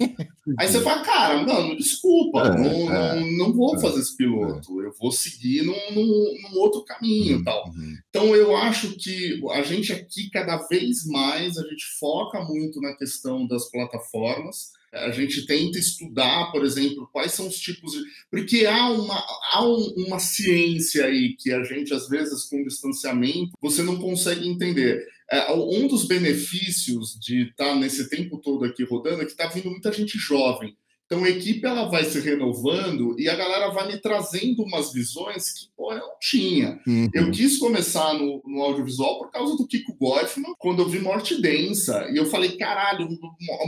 [0.58, 4.16] Aí você fala, cara, mano, desculpa, é, não, é, não, não, vou é, fazer esse
[4.16, 7.64] piloto, eu vou seguir num, num, num outro caminho e tal.
[7.68, 7.96] Uhum.
[8.10, 12.96] Então eu acho que a gente aqui, cada vez mais, a gente foca muito na
[12.96, 18.02] questão das plataformas, a gente tenta estudar, por exemplo, quais são os tipos de.
[18.30, 23.52] Porque há uma, há um, uma ciência aí que a gente, às vezes, com distanciamento,
[23.60, 25.06] você não consegue entender.
[25.30, 29.70] É, um dos benefícios de estar nesse tempo todo aqui rodando é que está vindo
[29.70, 30.76] muita gente jovem.
[31.12, 35.52] Então a equipe ela vai se renovando e a galera vai me trazendo umas visões
[35.52, 36.80] que pô, eu não tinha.
[36.86, 37.10] Uhum.
[37.12, 41.38] Eu quis começar no, no, audiovisual por causa do Kiko Goffman, quando eu vi Morte
[41.38, 42.08] Densa.
[42.10, 43.08] E eu falei, caralho,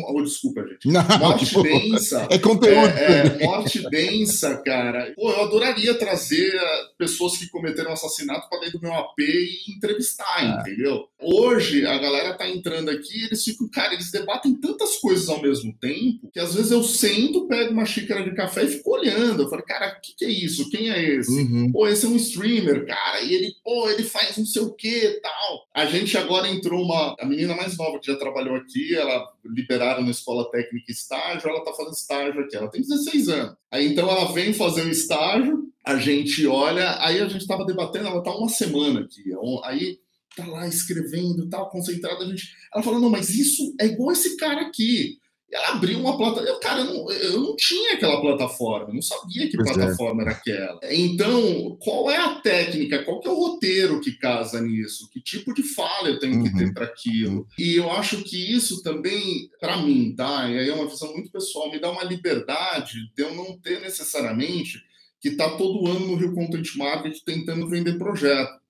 [0.09, 0.89] oh, desculpa, gente.
[0.89, 2.27] Não, Morte pô, Densa.
[2.31, 2.87] É conteúdo.
[2.97, 5.13] É, é, Morte Densa, cara.
[5.15, 6.51] Pô, eu adoraria trazer
[6.97, 10.63] pessoas que cometeram assassinato para dentro do meu AP e entrevistar, ah.
[10.63, 11.09] entendeu?
[11.21, 15.77] Hoje, a galera tá entrando aqui eles ficam, cara, eles debatem tantas coisas ao mesmo
[15.79, 19.42] tempo que às vezes eu sento momento pego uma xícara de café e fico olhando.
[19.42, 20.70] Eu falei, cara, o que, que, é isso?
[20.70, 21.31] Quem é esse?
[21.31, 21.73] Uhum.
[21.73, 23.20] Pô, esse é um streamer, cara.
[23.23, 25.66] E ele, pô, ele faz não sei o que tal.
[25.75, 27.14] A gente agora entrou uma.
[27.18, 31.64] A menina mais nova que já trabalhou aqui, ela liberaram na escola técnica estágio, ela
[31.64, 32.57] tá fazendo estágio aqui.
[32.57, 33.57] Ela tem 16 anos.
[33.70, 38.09] Aí então ela vem fazer um estágio, a gente olha, aí a gente tava debatendo,
[38.09, 39.25] ela tá uma semana aqui.
[39.64, 39.99] Aí
[40.37, 42.55] tá lá escrevendo, tal, concentrada, a gente.
[42.73, 45.18] Ela falou, não, mas isso é igual esse cara aqui
[45.55, 46.59] ela abriu uma plataforma.
[46.59, 49.73] Cara, eu não, eu não tinha aquela plataforma, eu não sabia que pois é.
[49.73, 50.25] plataforma é.
[50.25, 50.81] era aquela.
[50.90, 55.09] Então, qual é a técnica, qual que é o roteiro que casa nisso?
[55.12, 56.43] Que tipo de fala eu tenho uhum.
[56.43, 56.75] que ter uhum.
[56.75, 57.47] para aquilo?
[57.57, 60.51] E eu acho que isso também, para mim, tá?
[60.51, 63.81] E aí é uma visão muito pessoal, me dá uma liberdade de eu não ter
[63.81, 64.83] necessariamente
[65.21, 68.61] que tá todo ano no Rio Content Market tentando vender projeto.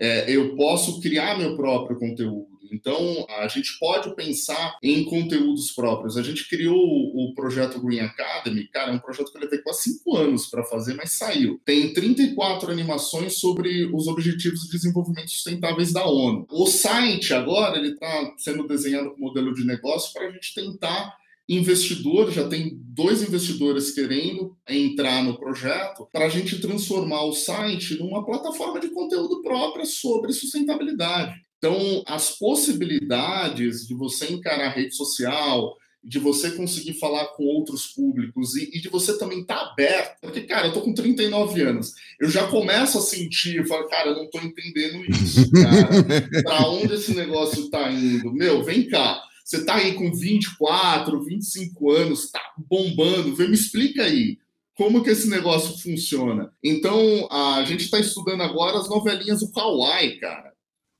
[0.00, 6.16] É, eu posso criar meu próprio conteúdo então, a gente pode pensar em conteúdos próprios.
[6.16, 9.82] A gente criou o, projeto Green Academy, cara, é um projeto que eu levei quase
[9.82, 11.60] cinco anos para fazer, mas saiu.
[11.64, 16.46] Tem 34 animações sobre os Objetivos de Desenvolvimento Sustentáveis da ONU.
[16.50, 21.16] O site agora ele está sendo desenhado com modelo de negócio para a gente tentar
[21.48, 27.98] investidor, já tem dois investidores querendo entrar no projeto para a gente transformar o site
[27.98, 31.47] numa plataforma de conteúdo própria sobre sustentabilidade.
[31.58, 37.88] Então, as possibilidades de você encarar a rede social, de você conseguir falar com outros
[37.88, 40.20] públicos e, e de você também estar tá aberto.
[40.20, 44.10] Porque, cara, eu tô com 39 anos, eu já começo a sentir, eu falo, cara,
[44.10, 46.42] eu não tô entendendo isso, cara.
[46.42, 48.32] pra onde esse negócio tá indo?
[48.32, 49.22] Meu, vem cá.
[49.44, 54.38] Você tá aí com 24, 25 anos, tá bombando, vem, me explica aí
[54.78, 56.52] como que esse negócio funciona.
[56.62, 60.47] Então, a gente está estudando agora as novelinhas do Kawaii, cara.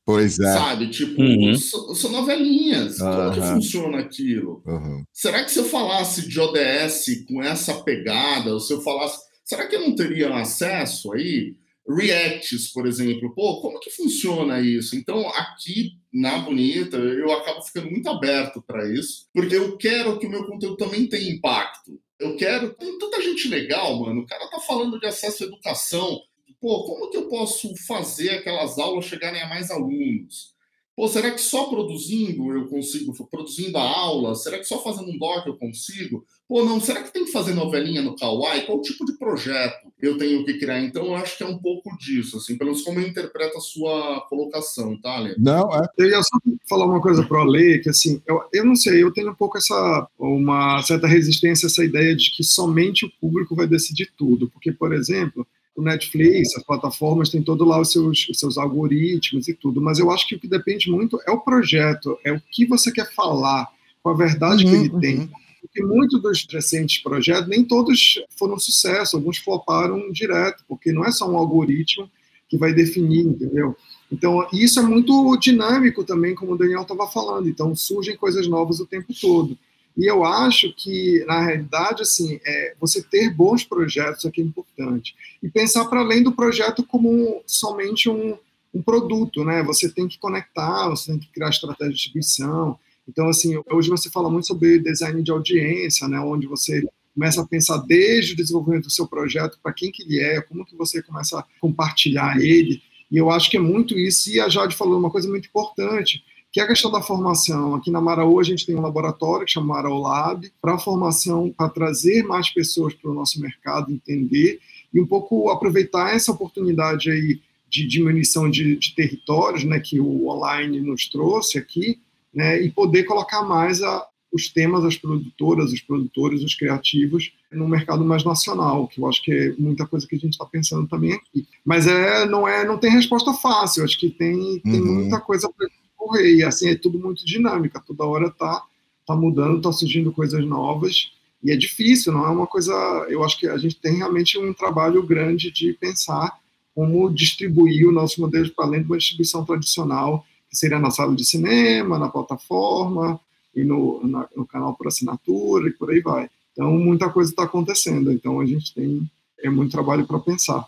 [0.09, 0.55] Pois é.
[0.55, 0.89] Sabe?
[0.89, 1.55] Tipo, uhum.
[1.95, 2.99] são, novelinhas.
[2.99, 3.11] Uhum.
[3.11, 4.63] Como que funciona aquilo?
[4.65, 5.05] Uhum.
[5.13, 9.19] Será que se eu falasse de ODS com essa pegada, ou se eu falasse.
[9.45, 11.57] Será que eu não teria acesso aí?
[11.87, 13.35] Reacts, por exemplo.
[13.35, 14.97] Pô, como que funciona isso?
[14.97, 20.27] Então, aqui na Bonita, eu acabo ficando muito aberto para isso, porque eu quero que
[20.27, 22.01] o meu conteúdo também tenha impacto.
[22.19, 22.73] Eu quero.
[22.77, 24.23] Tem tanta gente legal, mano.
[24.23, 26.19] O cara tá falando de acesso à educação
[26.61, 30.57] pô, como que eu posso fazer aquelas aulas chegarem a mais alunos?
[30.99, 34.35] Pô, será que só produzindo eu consigo, produzindo a aula?
[34.35, 36.27] Será que só fazendo um doc eu consigo?
[36.49, 38.67] Pô, não, será que tem que fazer novelinha no Kawaii?
[38.67, 40.81] Qual tipo de projeto eu tenho que criar?
[40.81, 43.61] Então, eu acho que é um pouco disso, assim, pelo menos como eu interpreto a
[43.61, 45.37] sua colocação, tá, Ale?
[45.39, 45.87] Não, é.
[45.97, 46.37] Eu ia só
[46.69, 49.37] falar uma coisa para o Ale, que assim, eu, eu não sei, eu tenho um
[49.37, 54.11] pouco essa, uma certa resistência a essa ideia de que somente o público vai decidir
[54.17, 55.47] tudo, porque, por exemplo,
[55.79, 60.01] o Netflix, as plataformas têm todo lá os seus, os seus algoritmos e tudo, mas
[60.01, 63.15] eu acho que o que depende muito é o projeto, é o que você quer
[63.15, 63.69] falar,
[64.03, 65.01] com a verdade uhum, que ele uhum.
[65.01, 65.31] tem.
[65.61, 71.13] Porque muitos dos recentes projetos, nem todos foram sucesso, alguns floparam direto, porque não é
[71.13, 72.11] só um algoritmo
[72.49, 73.77] que vai definir, entendeu?
[74.11, 77.49] Então, isso é muito dinâmico também, como o Daniel estava falando.
[77.49, 79.57] Então, surgem coisas novas o tempo todo.
[79.99, 85.17] E eu acho que, na realidade, assim, é, você ter bons projetos aqui é importante.
[85.43, 88.39] E pensar para além do projeto como somente um,
[88.73, 89.61] um produto, né?
[89.65, 92.79] Você tem que conectar, você tem que criar estratégia de distribuição.
[93.09, 96.21] Então, assim, hoje você fala muito sobre design de audiência, né?
[96.21, 96.81] Onde você
[97.13, 100.65] começa a pensar desde o desenvolvimento do seu projeto, para quem que ele é, como
[100.65, 102.81] que você começa a compartilhar ele.
[103.11, 104.31] E eu acho que é muito isso.
[104.31, 106.23] E a Jade falou uma coisa muito importante,
[106.59, 107.77] que é a questão da formação.
[107.77, 111.55] Aqui na Maraú a gente tem um laboratório que chama Maraú Lab, para a formação,
[111.57, 114.59] para trazer mais pessoas para o nosso mercado, entender
[114.93, 117.41] e um pouco aproveitar essa oportunidade aí
[117.71, 122.01] de diminuição de, de territórios, né, que o online nos trouxe aqui,
[122.35, 127.69] né, e poder colocar mais a, os temas das produtoras, os produtores, os criativos no
[127.69, 130.89] mercado mais nacional, que eu acho que é muita coisa que a gente está pensando
[130.89, 131.47] também aqui.
[131.65, 133.85] Mas é, não é, não tem resposta fácil.
[133.85, 134.95] Acho que tem, tem uhum.
[134.95, 135.69] muita coisa para
[136.09, 136.37] correr.
[136.37, 138.63] E assim, é tudo muito dinâmica, toda hora tá,
[139.07, 141.13] tá mudando, tá surgindo coisas novas.
[141.43, 142.73] E é difícil, não é uma coisa.
[143.09, 146.37] Eu acho que a gente tem realmente um trabalho grande de pensar
[146.75, 151.15] como distribuir o nosso modelo para além de uma distribuição tradicional, que seria na sala
[151.15, 153.21] de cinema, na plataforma
[153.55, 156.31] e no, na, no canal por assinatura e por aí vai.
[156.53, 158.11] Então, muita coisa está acontecendo.
[158.13, 159.09] Então, a gente tem
[159.41, 160.67] é muito trabalho para pensar.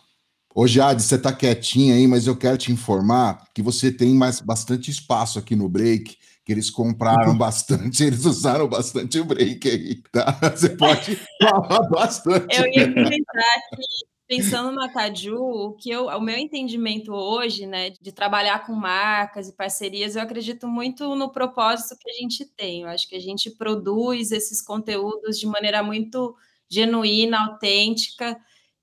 [0.54, 4.40] Ô Jade, você tá quietinha aí, mas eu quero te informar que você tem mais
[4.40, 10.02] bastante espaço aqui no break, que eles compraram bastante, eles usaram bastante o break aí,
[10.10, 10.38] tá?
[10.50, 12.56] Você pode falar bastante.
[12.56, 13.82] Eu ia comentar que,
[14.26, 19.48] pensando na Caju, o que eu, o meu entendimento hoje, né, de trabalhar com marcas
[19.48, 22.82] e parcerias, eu acredito muito no propósito que a gente tem.
[22.82, 26.34] Eu acho que a gente produz esses conteúdos de maneira muito
[26.68, 28.36] genuína, autêntica,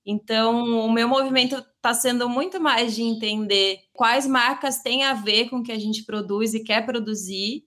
[0.09, 5.49] então, o meu movimento está sendo muito mais de entender quais marcas têm a ver
[5.49, 7.65] com o que a gente produz e quer produzir,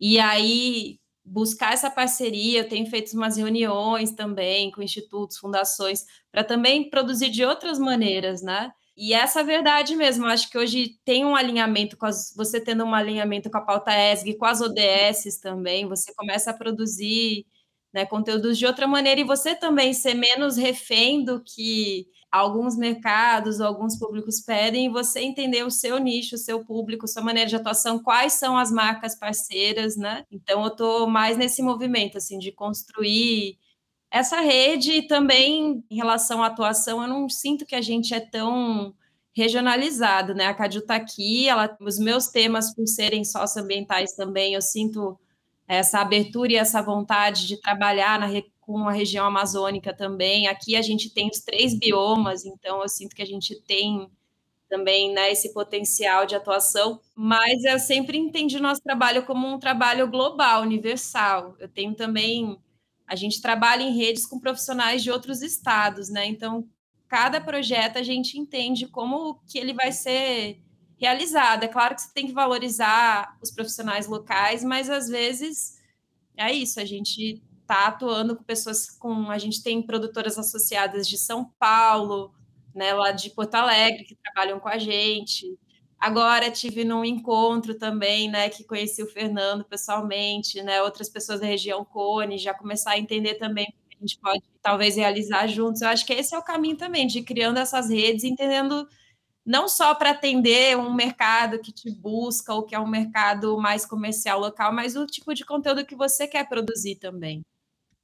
[0.00, 2.60] e aí buscar essa parceria.
[2.60, 8.42] Eu tenho feito umas reuniões também com institutos, fundações, para também produzir de outras maneiras,
[8.42, 8.72] né?
[8.96, 10.26] E essa é a verdade mesmo.
[10.26, 13.92] Acho que hoje tem um alinhamento com as, você tendo um alinhamento com a pauta
[13.92, 17.46] ESG, com as ODSs também, você começa a produzir
[17.96, 23.58] né, conteúdos de outra maneira e você também ser menos refém do que alguns mercados,
[23.58, 27.56] alguns públicos pedem, e você entender o seu nicho, o seu público, sua maneira de
[27.56, 30.24] atuação, quais são as marcas parceiras, né?
[30.30, 33.58] Então eu estou mais nesse movimento assim de construir
[34.10, 38.20] essa rede e também em relação à atuação, eu não sinto que a gente é
[38.20, 38.94] tão
[39.34, 40.48] regionalizado, né?
[40.48, 45.18] A Cadu está aqui, ela, os meus temas por serem socioambientais também, eu sinto
[45.68, 48.28] essa abertura e essa vontade de trabalhar na,
[48.60, 50.46] com a região amazônica também.
[50.46, 54.10] Aqui a gente tem os três biomas, então eu sinto que a gente tem
[54.68, 59.58] também né, esse potencial de atuação, mas eu sempre entendi o nosso trabalho como um
[59.58, 61.54] trabalho global, universal.
[61.60, 62.58] Eu tenho também,
[63.06, 66.26] a gente trabalha em redes com profissionais de outros estados, né?
[66.26, 66.68] Então,
[67.06, 70.60] cada projeto a gente entende como que ele vai ser
[70.98, 71.66] realizada.
[71.66, 75.76] É claro que você tem que valorizar os profissionais locais, mas às vezes
[76.36, 79.30] é isso, a gente está atuando com pessoas com.
[79.30, 82.32] A gente tem produtoras associadas de São Paulo,
[82.74, 85.58] né, lá de Porto Alegre, que trabalham com a gente.
[85.98, 91.46] Agora tive num encontro também, né, que conheci o Fernando pessoalmente, né, outras pessoas da
[91.46, 95.80] região Cone, já começar a entender também que a gente pode talvez realizar juntos.
[95.80, 98.86] Eu acho que esse é o caminho também, de criando essas redes, entendendo
[99.46, 103.86] não só para atender um mercado que te busca ou que é um mercado mais
[103.86, 107.42] comercial local, mas o tipo de conteúdo que você quer produzir também.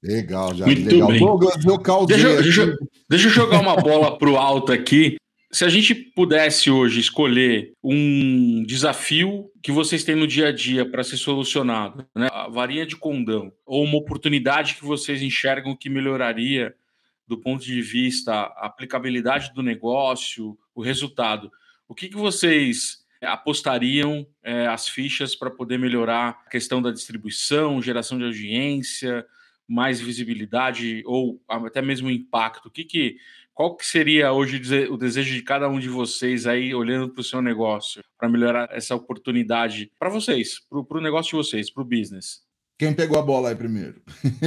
[0.00, 0.64] Legal, já.
[0.64, 1.08] Muito legal.
[1.08, 1.18] Bem.
[1.18, 2.78] Douglas, meu deixa, deixa,
[3.08, 5.16] deixa eu jogar uma bola para o alto aqui.
[5.50, 10.88] Se a gente pudesse hoje escolher um desafio que vocês têm no dia a dia
[10.88, 12.28] para ser solucionado, né?
[12.32, 16.74] a varinha de condão, ou uma oportunidade que vocês enxergam que melhoraria
[17.32, 21.50] do ponto de vista aplicabilidade do negócio, o resultado.
[21.88, 27.80] O que, que vocês apostariam é, as fichas para poder melhorar a questão da distribuição,
[27.80, 29.24] geração de audiência,
[29.66, 32.66] mais visibilidade ou até mesmo impacto?
[32.66, 33.16] O que, que
[33.54, 34.60] qual que seria hoje
[34.90, 38.68] o desejo de cada um de vocês aí olhando para o seu negócio para melhorar
[38.72, 42.42] essa oportunidade para vocês, para o negócio de vocês, para o business?
[42.82, 43.94] Quem pegou a bola aí primeiro?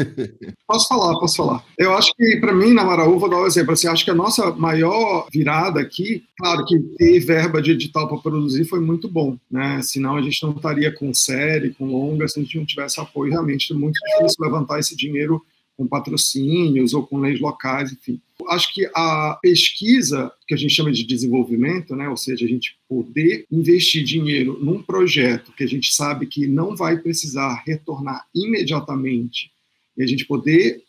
[0.68, 1.64] posso falar, posso falar.
[1.78, 3.72] Eu acho que, para mim, na Maraú, vou dar um exemplo.
[3.72, 8.18] Assim, acho que a nossa maior virada aqui, claro que ter verba de edital para
[8.18, 9.80] produzir foi muito bom, né?
[9.82, 13.32] Senão a gente não estaria com série, com longa, se a gente não tivesse apoio.
[13.32, 15.42] Realmente é muito difícil levantar esse dinheiro
[15.78, 18.20] com patrocínios ou com leis locais, enfim.
[18.50, 22.78] Acho que a pesquisa, que a gente chama de desenvolvimento, né, ou seja, a gente
[22.88, 29.52] poder investir dinheiro num projeto que a gente sabe que não vai precisar retornar imediatamente,
[29.98, 30.84] e a gente poder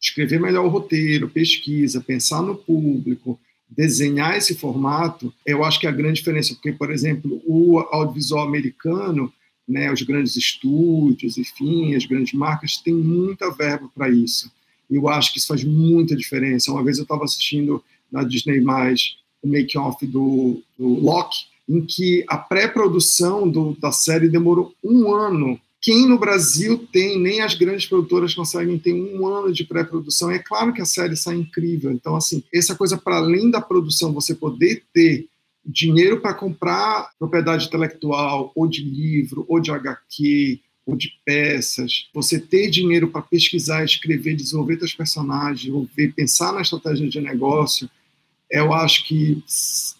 [0.00, 3.38] escrever melhor o roteiro, pesquisa, pensar no público,
[3.68, 8.46] desenhar esse formato, eu acho que é a grande diferença, porque, por exemplo, o audiovisual
[8.46, 9.32] americano,
[9.68, 14.50] né, os grandes estúdios, enfim, as grandes marcas têm muita verba para isso.
[14.90, 16.72] E eu acho que isso faz muita diferença.
[16.72, 18.60] Uma vez eu estava assistindo na Disney+,
[19.42, 25.60] o make-off do, do Loki, em que a pré-produção da série demorou um ano.
[25.80, 30.30] Quem no Brasil tem, nem as grandes produtoras conseguem ter um ano de pré-produção.
[30.30, 31.92] É claro que a série sai incrível.
[31.92, 35.28] Então, assim, essa coisa para além da produção, você poder ter
[35.64, 42.40] dinheiro para comprar propriedade intelectual, ou de livro, ou de HQ, ou de peças, você
[42.40, 47.90] ter dinheiro para pesquisar, escrever, desenvolver seus personagens, desenvolver, pensar na estratégia de negócio,
[48.50, 49.42] eu acho que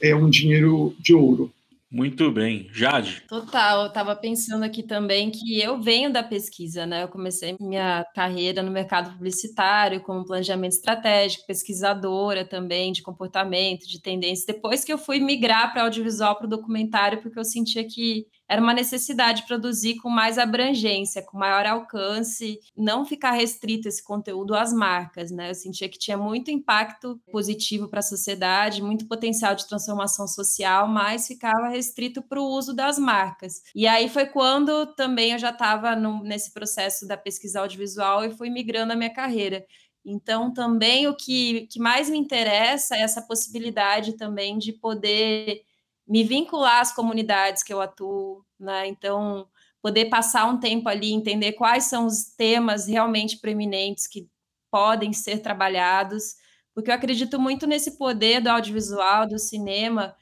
[0.00, 1.52] é um dinheiro de ouro.
[1.90, 2.68] Muito bem.
[2.72, 3.22] Jade?
[3.28, 7.02] Total, eu estava pensando aqui também que eu venho da pesquisa, né?
[7.02, 14.00] Eu comecei minha carreira no mercado publicitário, como planejamento estratégico, pesquisadora também de comportamento, de
[14.00, 14.54] tendência.
[14.54, 18.62] Depois que eu fui migrar para audiovisual, para o documentário, porque eu sentia que era
[18.62, 24.54] uma necessidade de produzir com mais abrangência, com maior alcance, não ficar restrito esse conteúdo
[24.54, 25.50] às marcas, né?
[25.50, 30.88] Eu sentia que tinha muito impacto positivo para a sociedade, muito potencial de transformação social,
[30.88, 33.62] mas ficava restrito para o uso das marcas.
[33.74, 38.48] E aí foi quando também eu já estava nesse processo da pesquisa audiovisual e fui
[38.48, 39.66] migrando a minha carreira.
[40.04, 45.62] Então, também o que, que mais me interessa é essa possibilidade também de poder
[46.08, 48.86] me vincular às comunidades que eu atuo, né?
[48.88, 49.46] Então,
[49.82, 54.28] poder passar um tempo ali, entender quais são os temas realmente preeminentes que
[54.70, 56.36] podem ser trabalhados,
[56.74, 60.14] porque eu acredito muito nesse poder do audiovisual, do cinema,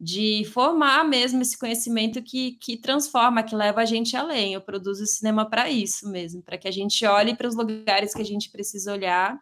[0.00, 4.54] de formar mesmo esse conhecimento que, que transforma, que leva a gente além.
[4.54, 8.20] Eu produzo cinema para isso mesmo, para que a gente olhe para os lugares que
[8.20, 9.38] a gente precisa olhar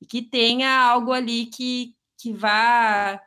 [0.00, 3.20] e que tenha algo ali que, que vá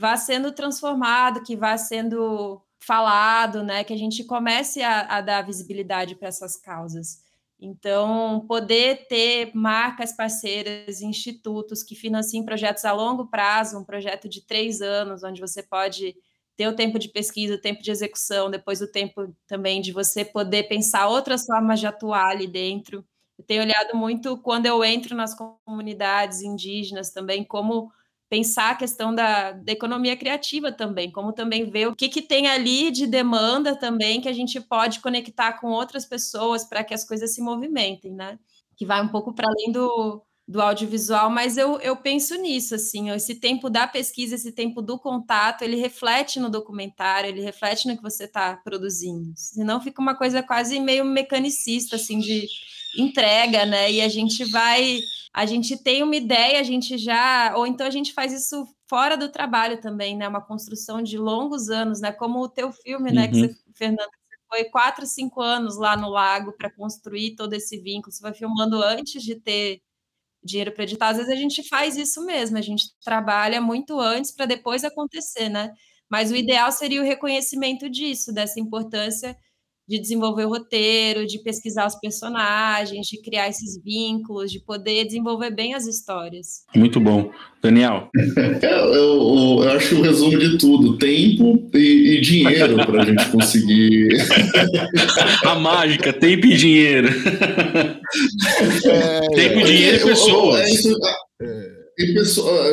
[0.00, 3.84] vá sendo transformado, que vá sendo falado, né?
[3.84, 7.22] Que a gente comece a, a dar visibilidade para essas causas.
[7.60, 14.40] Então, poder ter marcas parceiras, institutos que financiem projetos a longo prazo, um projeto de
[14.40, 16.16] três anos, onde você pode
[16.56, 20.24] ter o tempo de pesquisa, o tempo de execução, depois o tempo também de você
[20.24, 23.04] poder pensar outras formas de atuar ali dentro.
[23.38, 27.92] Eu tenho olhado muito quando eu entro nas comunidades indígenas também, como
[28.30, 32.46] pensar a questão da, da economia criativa também, como também ver o que, que tem
[32.46, 37.04] ali de demanda também que a gente pode conectar com outras pessoas para que as
[37.04, 38.38] coisas se movimentem, né?
[38.76, 43.08] Que vai um pouco para além do, do audiovisual, mas eu, eu penso nisso, assim,
[43.10, 47.96] esse tempo da pesquisa, esse tempo do contato, ele reflete no documentário, ele reflete no
[47.96, 52.48] que você está produzindo, senão fica uma coisa quase meio mecanicista, assim, de
[52.98, 54.98] entrega, né, e a gente vai
[55.32, 59.16] a gente tem uma ideia, a gente já, ou então a gente faz isso fora
[59.16, 60.26] do trabalho também, né?
[60.26, 62.10] Uma construção de longos anos, né?
[62.10, 63.28] Como o teu filme, né?
[63.28, 63.46] Que uhum.
[63.46, 68.12] você, Fernando, você foi quatro, cinco anos lá no lago para construir todo esse vínculo.
[68.12, 69.80] Você vai filmando antes de ter
[70.42, 71.08] dinheiro para editar.
[71.10, 75.48] Às vezes a gente faz isso mesmo, a gente trabalha muito antes para depois acontecer,
[75.48, 75.72] né?
[76.10, 79.36] Mas o ideal seria o reconhecimento disso, dessa importância
[79.90, 85.50] de desenvolver o roteiro, de pesquisar os personagens, de criar esses vínculos, de poder desenvolver
[85.50, 86.62] bem as histórias.
[86.76, 87.32] Muito bom.
[87.60, 88.08] Daniel?
[88.14, 93.28] eu, eu, eu, acho o resumo de tudo: tempo e, e dinheiro para a gente
[93.30, 94.10] conseguir.
[95.44, 97.08] a mágica, tempo e dinheiro.
[98.84, 100.60] É, tempo, dinheiro e pessoas.
[100.60, 100.96] É isso,
[101.42, 101.79] é.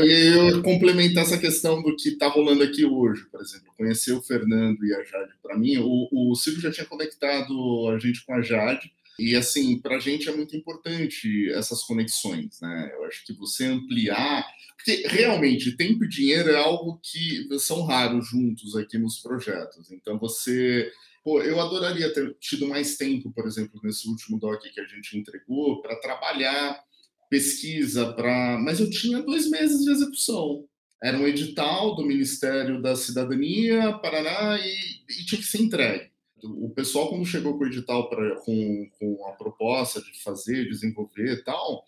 [0.03, 4.21] E eu complementar essa questão do que está rolando aqui hoje, por exemplo, conhecer o
[4.21, 5.33] Fernando e a Jade.
[5.41, 9.79] Para mim, o, o Silvio já tinha conectado a gente com a Jade, E assim,
[9.79, 12.91] para a gente é muito importante essas conexões, né?
[12.93, 14.45] Eu acho que você ampliar,
[14.77, 19.91] porque realmente tempo e dinheiro é algo que são raros juntos aqui nos projetos.
[19.91, 20.91] Então você
[21.27, 25.17] Pô, eu adoraria ter tido mais tempo, por exemplo, nesse último doc que a gente
[25.17, 26.81] entregou, para trabalhar
[27.29, 28.57] pesquisa, para.
[28.59, 30.65] Mas eu tinha dois meses de execução.
[31.01, 36.09] Era um edital do Ministério da Cidadania, Paraná, e, e tinha que ser entregue.
[36.43, 41.33] O pessoal, quando chegou com o edital pra, com, com a proposta de fazer, desenvolver
[41.33, 41.83] e tal,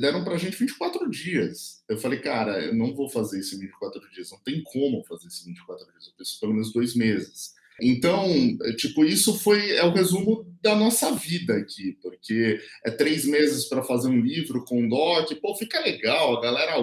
[0.00, 1.82] deram para a gente 24 dias.
[1.88, 5.28] Eu falei, cara, eu não vou fazer isso em 24 dias, não tem como fazer
[5.28, 7.54] isso em 24 dias, eu preciso pelo menos dois meses.
[7.80, 8.24] Então,
[8.62, 13.68] é, tipo, isso foi é o resumo da nossa vida aqui, porque é três meses
[13.68, 16.76] para fazer um livro com doc, pô, fica legal, a galera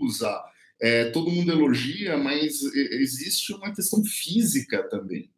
[0.00, 0.42] usa,
[0.80, 5.30] é, todo mundo elogia, mas existe uma questão física também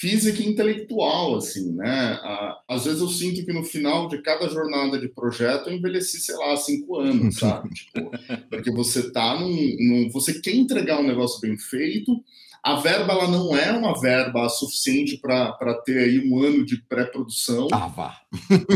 [0.00, 2.18] física e intelectual, assim, né?
[2.66, 6.36] Às vezes eu sinto que no final de cada jornada de projeto eu envelheci, sei
[6.36, 7.68] lá, cinco anos, sabe?
[7.76, 8.10] tipo,
[8.48, 12.24] porque você tá num, num, Você quer entregar um negócio bem feito,
[12.62, 17.68] a verba ela não é uma verba suficiente para ter aí um ano de pré-produção.
[17.72, 18.20] Ah, vá.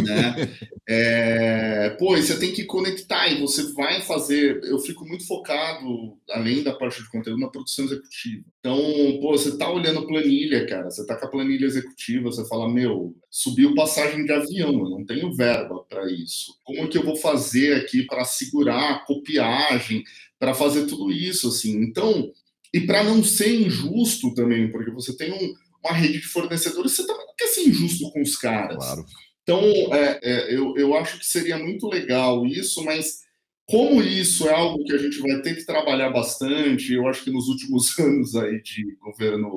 [0.03, 0.57] Né?
[0.89, 4.63] É, pô, você tem que conectar e você vai fazer.
[4.65, 8.45] Eu fico muito focado, além da parte de conteúdo, na produção executiva.
[8.61, 8.79] Então,
[9.21, 13.15] pô, você tá olhando planilha, cara, você tá com a planilha executiva, você fala, meu,
[13.31, 16.59] subiu passagem de avião, eu não tenho verba para isso.
[16.65, 20.03] Como que eu vou fazer aqui para segurar a copiagem,
[20.39, 21.83] para fazer tudo isso, assim?
[21.83, 22.33] Então,
[22.75, 27.07] e para não ser injusto também, porque você tem um, uma rede de fornecedores, você
[27.07, 28.77] também não quer ser injusto com os caras.
[28.77, 29.07] Claro.
[29.45, 29.61] Então,
[29.95, 33.21] é, é, eu, eu acho que seria muito legal isso, mas
[33.67, 37.31] como isso é algo que a gente vai ter que trabalhar bastante, eu acho que
[37.31, 39.55] nos últimos anos aí de governo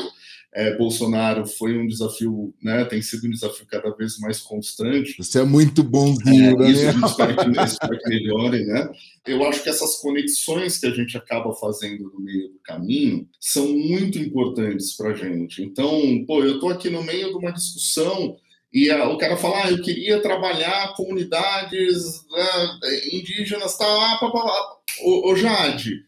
[0.53, 5.15] é, Bolsonaro foi um desafio, né, tem sido um desafio cada vez mais constante.
[5.17, 8.89] Você é muito bonzinho, é, Isso a gente espera que, espera que melhore, né?
[9.25, 13.67] Eu acho que essas conexões que a gente acaba fazendo no meio do caminho são
[13.67, 15.61] muito importantes para a gente.
[15.61, 18.37] Então, pô, eu estou aqui no meio de uma discussão
[18.71, 22.79] e a, o cara fala, ah, eu queria trabalhar comunidades né,
[23.11, 26.07] indígenas, tá, ah, pá, ô Jade,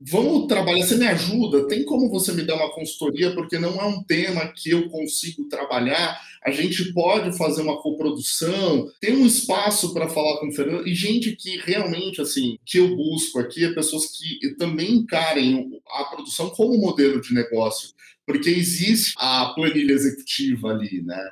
[0.00, 1.66] Vamos trabalhar, você me ajuda?
[1.66, 3.34] Tem como você me dar uma consultoria?
[3.34, 6.20] Porque não é um tema que eu consigo trabalhar.
[6.44, 10.94] A gente pode fazer uma coprodução, tem um espaço para falar com o Fernando, e
[10.94, 16.48] gente que realmente, assim, que eu busco aqui é pessoas que também encarem a produção
[16.50, 17.90] como modelo de negócio,
[18.24, 21.28] porque existe a planilha executiva ali, né?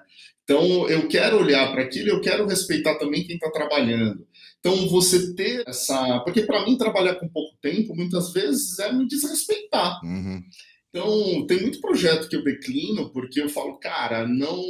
[0.46, 4.24] Então, eu quero olhar para aquilo, eu quero respeitar também quem está trabalhando.
[4.60, 6.20] Então, você ter essa.
[6.20, 10.00] Porque, para mim, trabalhar com pouco tempo, muitas vezes, é me desrespeitar.
[10.04, 10.40] Uhum.
[10.88, 14.62] Então, tem muito projeto que eu declino porque eu falo, cara, não.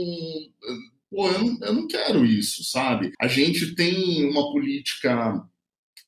[1.11, 3.13] Pô, eu não, eu não quero isso, sabe?
[3.21, 5.47] A gente tem uma política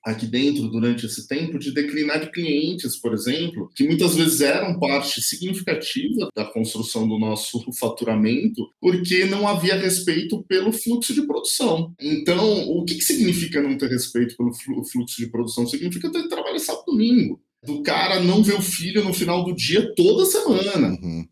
[0.08, 4.78] aqui dentro durante esse tempo de declinar de clientes, por exemplo, que muitas vezes eram
[4.78, 11.92] parte significativa da construção do nosso faturamento, porque não havia respeito pelo fluxo de produção.
[12.00, 14.52] Então, o que, que significa não ter respeito pelo
[14.84, 15.66] fluxo de produção?
[15.66, 17.40] Significa ter trabalho sábado domingo.
[17.64, 20.90] Do cara não ver o filho no final do dia toda semana.
[21.02, 21.28] Uhum.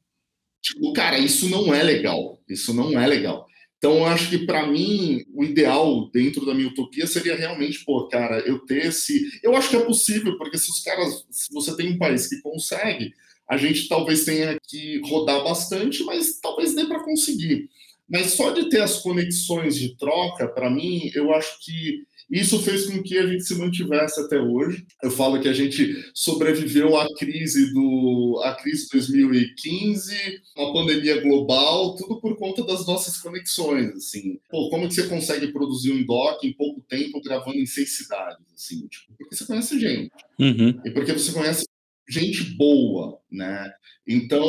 [0.61, 2.41] Tipo, cara, isso não é legal.
[2.49, 3.47] Isso não é legal.
[3.87, 8.41] Então, acho que para mim, o ideal dentro da minha utopia seria realmente, pô, cara,
[8.41, 9.25] eu ter esse.
[9.45, 11.25] Eu acho que é possível, porque se os caras.
[11.31, 13.13] Se você tem um país que consegue,
[13.49, 17.71] a gente talvez tenha que rodar bastante, mas talvez dê para conseguir.
[18.09, 22.87] Mas só de ter as conexões de troca, para mim, eu acho que isso fez
[22.87, 24.85] com que a gente se mantivesse até hoje.
[25.03, 31.95] Eu falo que a gente sobreviveu à crise do a crise 2015, uma pandemia global,
[31.97, 34.41] tudo por conta das nossas conexões, assim.
[34.51, 38.45] Pô, como que você consegue produzir um doc em pouco tempo gravando em seis cidades,
[38.55, 38.87] assim?
[38.89, 40.11] Tipo, porque você conhece gente.
[40.39, 40.81] Uhum.
[40.85, 41.65] E porque você conhece
[42.09, 43.73] gente boa, né?
[44.07, 44.47] Então,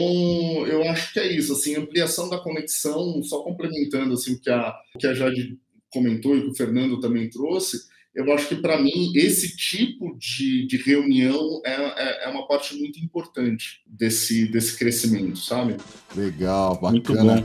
[0.68, 4.76] eu acho que é isso, assim, ampliação da conexão, só complementando assim o que a,
[4.94, 5.58] o que a Jade
[5.92, 7.78] comentou e que o Fernando também trouxe,
[8.18, 12.76] eu acho que para mim esse tipo de, de reunião é, é, é, uma parte
[12.76, 15.78] muito importante desse, desse crescimento, sabe?
[16.16, 16.92] Legal, bacana.
[16.92, 17.44] Muito bom.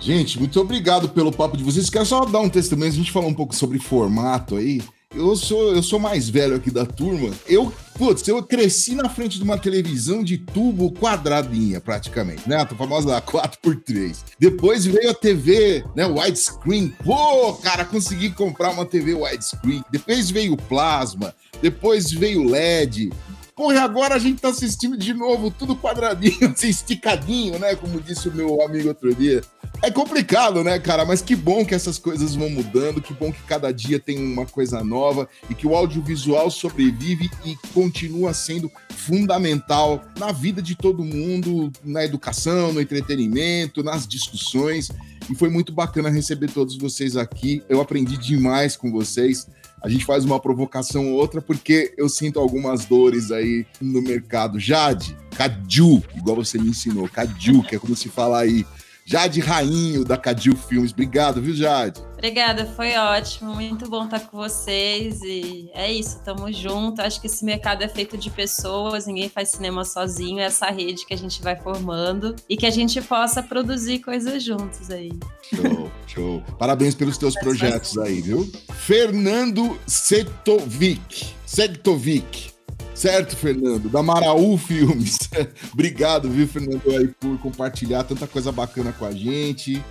[0.00, 1.90] Gente, muito obrigado pelo papo de vocês.
[1.90, 4.80] Quero só dar um testemunho, a gente falou um pouco sobre formato aí.
[5.12, 7.34] Eu sou, eu sou mais velho aqui da turma.
[7.44, 12.58] Eu, putz, eu cresci na frente de uma televisão de tubo quadradinha, praticamente, né?
[12.58, 14.18] A famosa 4x3.
[14.38, 16.06] Depois veio a TV, né?
[16.06, 16.94] Widescreen.
[17.04, 19.84] Pô, cara, consegui comprar uma TV widescreen.
[19.90, 21.34] Depois veio o plasma.
[21.60, 23.10] Depois veio o LED.
[23.56, 27.74] Porra, e agora a gente tá assistindo de novo, tudo quadradinho, assim, esticadinho, né?
[27.74, 29.42] Como disse o meu amigo outro dia.
[29.82, 31.06] É complicado, né, cara?
[31.06, 34.44] Mas que bom que essas coisas vão mudando, que bom que cada dia tem uma
[34.44, 41.02] coisa nova e que o audiovisual sobrevive e continua sendo fundamental na vida de todo
[41.02, 44.90] mundo, na educação, no entretenimento, nas discussões.
[45.30, 47.62] E foi muito bacana receber todos vocês aqui.
[47.66, 49.46] Eu aprendi demais com vocês.
[49.82, 54.60] A gente faz uma provocação ou outra porque eu sinto algumas dores aí no mercado.
[54.60, 58.66] Jade, Caju, igual você me ensinou, Caju, que é como se fala aí
[59.10, 60.92] Jade Rainho, da Cadil Filmes.
[60.92, 62.00] Obrigado, viu, Jade?
[62.12, 63.56] Obrigada, foi ótimo.
[63.56, 65.20] Muito bom estar com vocês.
[65.22, 67.02] E é isso, tamo junto.
[67.02, 70.38] Acho que esse mercado é feito de pessoas, ninguém faz cinema sozinho.
[70.38, 74.44] É essa rede que a gente vai formando e que a gente possa produzir coisas
[74.44, 75.10] juntos aí.
[75.42, 76.42] Show, show.
[76.56, 78.48] Parabéns pelos teus projetos aí, viu?
[78.72, 81.34] Fernando Setovic.
[81.44, 82.49] Setovic.
[82.94, 85.18] Certo, Fernando, da Maraú Filmes.
[85.72, 89.82] Obrigado, viu, Fernando, aí, por compartilhar tanta coisa bacana com a gente,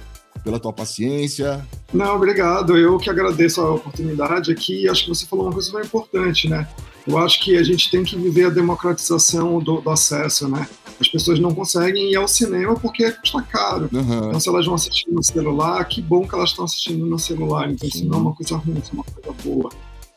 [0.43, 1.65] pela tua paciência.
[1.93, 2.77] Não, obrigado.
[2.77, 4.87] Eu que agradeço a oportunidade aqui.
[4.87, 6.67] Acho que você falou uma coisa bem importante, né?
[7.07, 10.67] Eu acho que a gente tem que viver a democratização do, do acesso, né?
[10.99, 13.89] As pessoas não conseguem ir ao cinema porque custa caro.
[13.91, 14.27] Uhum.
[14.27, 17.71] Então, se elas vão assistir no celular, que bom que elas estão assistindo no celular.
[17.71, 19.71] Então, isso não é uma coisa ruim, isso é uma coisa boa.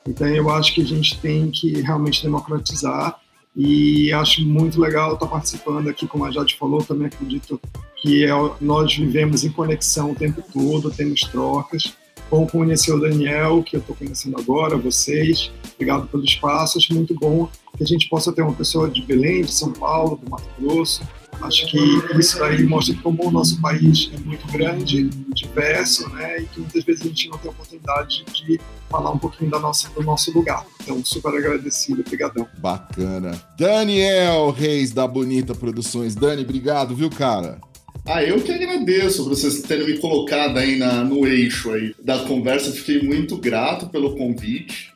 [0.07, 3.20] Então, eu acho que a gente tem que realmente democratizar
[3.55, 7.61] e acho muito legal estar participando aqui, como a Jade falou, também acredito
[8.00, 8.30] que é,
[8.61, 11.94] nós vivemos em conexão o tempo todo, temos trocas.
[12.30, 15.53] Bom conhecer o Daniel, que eu estou conhecendo agora, vocês.
[15.74, 16.78] Obrigado pelo espaço.
[16.78, 17.46] Acho muito bom
[17.76, 21.03] que a gente possa ter uma pessoa de Belém, de São Paulo, do Mato Grosso,
[21.41, 21.78] Acho que
[22.18, 25.05] isso aí mostra como o nosso país é muito grande,
[25.35, 26.41] diverso, né?
[26.41, 29.59] E que muitas vezes a gente não tem a oportunidade de falar um pouquinho da
[29.59, 30.64] nossa, do nosso lugar.
[30.83, 32.47] Então, super agradecido, obrigadão.
[32.59, 33.41] Bacana.
[33.59, 36.14] Daniel Reis da Bonita Produções.
[36.14, 37.61] Dani, obrigado, viu, cara?
[38.05, 42.18] Ah, eu que agradeço por vocês terem me colocado aí na, no eixo aí da
[42.20, 42.72] conversa.
[42.72, 44.91] Fiquei muito grato pelo convite.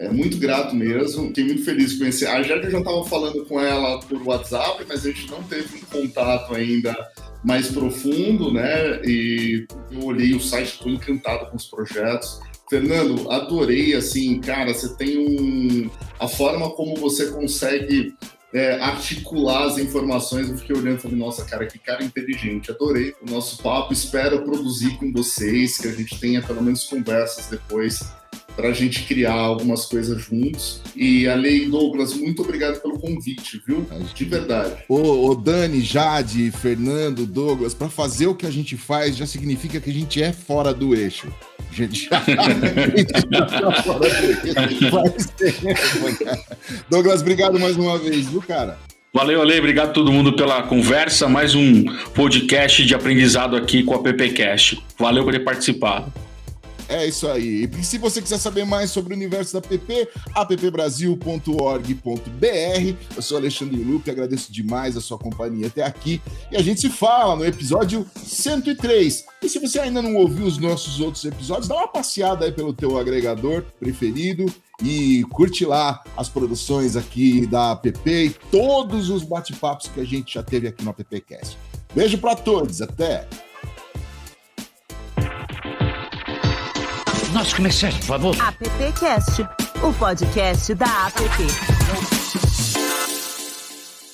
[0.00, 2.26] É muito grato mesmo, fiquei muito feliz de conhecer.
[2.26, 5.80] A Jade já estava falando com ela por WhatsApp, mas a gente não teve um
[5.80, 6.96] contato ainda
[7.44, 9.02] mais profundo, né?
[9.04, 12.40] E eu olhei o site, estou encantado com os projetos.
[12.70, 15.90] Fernando, adorei, assim, cara, você tem um.
[16.18, 18.14] A forma como você consegue
[18.54, 23.12] é, articular as informações, eu fiquei olhando e falei, nossa, cara, que cara inteligente, adorei
[23.20, 28.00] o nosso papo, espero produzir com vocês, que a gente tenha pelo menos conversas depois
[28.56, 30.80] para a gente criar algumas coisas juntos.
[30.94, 33.86] E a Lei Douglas, muito obrigado pelo convite, viu?
[34.14, 34.84] De verdade.
[34.88, 39.80] Ô, ô Dani, Jade, Fernando, Douglas, para fazer o que a gente faz já significa
[39.80, 41.28] que a gente é fora do eixo.
[41.70, 42.22] A gente já, tá
[43.82, 46.04] fora do eixo.
[46.90, 48.78] Douglas, obrigado mais uma vez, viu, cara?
[49.12, 49.58] Valeu, Ale.
[49.58, 51.28] Obrigado a todo mundo pela conversa.
[51.28, 51.84] Mais um
[52.14, 54.80] podcast de aprendizado aqui com a PPcast.
[54.96, 56.12] Valeu por ter participado.
[56.90, 57.70] É isso aí.
[57.78, 62.96] E se você quiser saber mais sobre o universo da PP, appbrasil.org.br.
[63.14, 66.20] Eu sou Alexandre Lupe, agradeço demais a sua companhia até aqui.
[66.50, 69.24] E a gente se fala no episódio 103.
[69.40, 72.74] E se você ainda não ouviu os nossos outros episódios, dá uma passeada aí pelo
[72.74, 79.86] teu agregador preferido e curte lá as produções aqui da app e todos os bate-papos
[79.86, 81.56] que a gente já teve aqui no AppCast.
[81.94, 83.28] Beijo para todos, até!
[87.40, 88.36] Nosso comerciante, por favor.
[88.38, 89.48] AppCast,
[89.82, 92.19] o podcast da App.